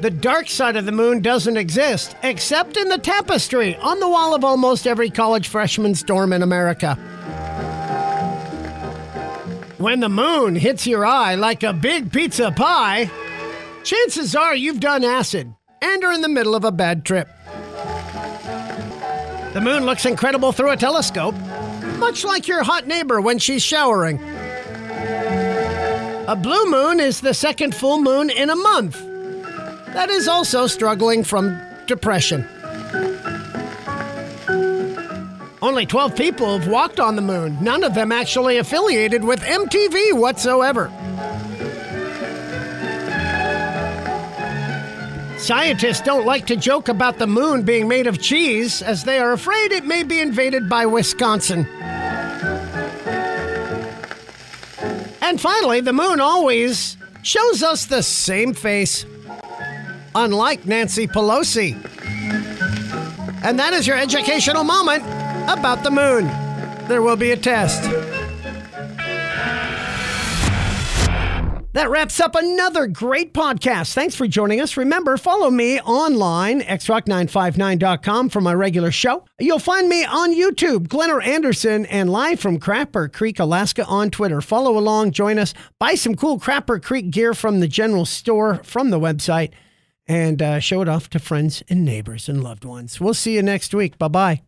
The 0.00 0.10
dark 0.10 0.48
side 0.48 0.76
of 0.76 0.84
the 0.84 0.92
moon 0.92 1.22
doesn't 1.22 1.56
exist, 1.56 2.16
except 2.22 2.76
in 2.76 2.88
the 2.90 2.98
tapestry 2.98 3.76
on 3.76 3.98
the 3.98 4.08
wall 4.08 4.34
of 4.34 4.44
almost 4.44 4.86
every 4.86 5.08
college 5.08 5.48
freshman's 5.48 6.02
dorm 6.02 6.34
in 6.34 6.42
America. 6.42 6.96
When 9.78 10.00
the 10.00 10.10
moon 10.10 10.54
hits 10.54 10.86
your 10.86 11.06
eye 11.06 11.34
like 11.34 11.62
a 11.62 11.72
big 11.72 12.12
pizza 12.12 12.50
pie, 12.50 13.10
chances 13.84 14.36
are 14.36 14.54
you've 14.54 14.80
done 14.80 15.02
acid 15.02 15.54
and 15.80 16.04
are 16.04 16.12
in 16.12 16.20
the 16.20 16.28
middle 16.28 16.54
of 16.54 16.64
a 16.64 16.72
bad 16.72 17.06
trip. 17.06 17.28
The 19.54 19.60
moon 19.62 19.86
looks 19.86 20.04
incredible 20.04 20.52
through 20.52 20.72
a 20.72 20.76
telescope, 20.76 21.34
much 21.96 22.22
like 22.22 22.48
your 22.48 22.62
hot 22.62 22.86
neighbor 22.86 23.22
when 23.22 23.38
she's 23.38 23.62
showering. 23.62 24.20
A 26.28 26.36
blue 26.38 26.66
moon 26.66 27.00
is 27.00 27.22
the 27.22 27.32
second 27.32 27.74
full 27.74 28.02
moon 28.02 28.28
in 28.28 28.50
a 28.50 28.56
month. 28.56 29.02
That 29.96 30.10
is 30.10 30.28
also 30.28 30.66
struggling 30.66 31.24
from 31.24 31.58
depression. 31.86 32.46
Only 35.62 35.86
12 35.86 36.14
people 36.14 36.58
have 36.58 36.68
walked 36.68 37.00
on 37.00 37.16
the 37.16 37.22
moon, 37.22 37.56
none 37.62 37.82
of 37.82 37.94
them 37.94 38.12
actually 38.12 38.58
affiliated 38.58 39.24
with 39.24 39.40
MTV 39.40 40.12
whatsoever. 40.12 40.92
Scientists 45.38 46.02
don't 46.02 46.26
like 46.26 46.46
to 46.48 46.56
joke 46.56 46.88
about 46.88 47.16
the 47.16 47.26
moon 47.26 47.62
being 47.62 47.88
made 47.88 48.06
of 48.06 48.20
cheese, 48.20 48.82
as 48.82 49.02
they 49.02 49.18
are 49.18 49.32
afraid 49.32 49.72
it 49.72 49.86
may 49.86 50.02
be 50.02 50.20
invaded 50.20 50.68
by 50.68 50.84
Wisconsin. 50.84 51.66
And 55.22 55.40
finally, 55.40 55.80
the 55.80 55.94
moon 55.94 56.20
always 56.20 56.98
shows 57.22 57.62
us 57.62 57.86
the 57.86 58.02
same 58.02 58.52
face, 58.52 59.06
unlike 60.16 60.66
Nancy 60.66 61.06
Pelosi. 61.06 61.74
And 63.44 63.58
that 63.58 63.72
is 63.72 63.86
your 63.86 63.96
educational 63.96 64.64
moment 64.64 65.04
about 65.48 65.84
the 65.84 65.90
moon. 65.90 66.26
There 66.88 67.02
will 67.02 67.16
be 67.16 67.30
a 67.30 67.36
test. 67.36 67.82
That 71.76 71.90
wraps 71.90 72.20
up 72.20 72.34
another 72.34 72.86
great 72.86 73.34
podcast. 73.34 73.92
Thanks 73.92 74.14
for 74.14 74.26
joining 74.26 74.62
us. 74.62 74.78
Remember, 74.78 75.18
follow 75.18 75.50
me 75.50 75.78
online, 75.82 76.62
xrock959.com 76.62 78.30
for 78.30 78.40
my 78.40 78.54
regular 78.54 78.90
show. 78.90 79.26
You'll 79.38 79.58
find 79.58 79.86
me 79.86 80.02
on 80.02 80.34
YouTube, 80.34 80.88
Glenner 80.88 81.22
Anderson, 81.22 81.84
and 81.86 82.08
live 82.08 82.40
from 82.40 82.58
Crapper 82.58 83.12
Creek, 83.12 83.38
Alaska 83.38 83.84
on 83.84 84.10
Twitter. 84.10 84.40
Follow 84.40 84.78
along, 84.78 85.10
join 85.10 85.38
us, 85.38 85.52
buy 85.78 85.96
some 85.96 86.14
cool 86.14 86.40
Crapper 86.40 86.82
Creek 86.82 87.10
gear 87.10 87.34
from 87.34 87.60
the 87.60 87.68
general 87.68 88.06
store 88.06 88.62
from 88.64 88.88
the 88.88 88.98
website, 88.98 89.50
and 90.08 90.40
uh, 90.40 90.60
show 90.60 90.82
it 90.82 90.88
off 90.88 91.10
to 91.10 91.18
friends 91.18 91.62
and 91.68 91.84
neighbors 91.84 92.28
and 92.28 92.42
loved 92.42 92.64
ones. 92.64 93.00
We'll 93.00 93.14
see 93.14 93.34
you 93.34 93.42
next 93.42 93.74
week. 93.74 93.98
Bye 93.98 94.08
bye. 94.08 94.42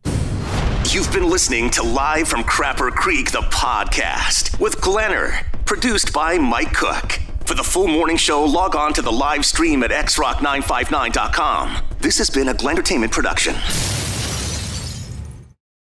You've 0.89 1.11
been 1.13 1.29
listening 1.29 1.69
to 1.71 1.83
Live 1.83 2.27
from 2.27 2.43
Crapper 2.43 2.91
Creek, 2.91 3.31
the 3.31 3.41
podcast 3.41 4.59
with 4.59 4.81
Glenner, 4.81 5.45
produced 5.65 6.13
by 6.13 6.37
Mike 6.39 6.73
Cook. 6.73 7.19
For 7.45 7.53
the 7.53 7.63
full 7.63 7.87
morning 7.87 8.17
show, 8.17 8.43
log 8.43 8.75
on 8.75 8.93
to 8.93 9.01
the 9.01 9.11
live 9.11 9.45
stream 9.45 9.83
at 9.83 9.91
xrock959.com. 9.91 11.77
This 11.99 12.17
has 12.17 12.29
been 12.29 12.47
a 12.47 12.53
Glentertainment 12.53 13.11
production. 13.11 13.53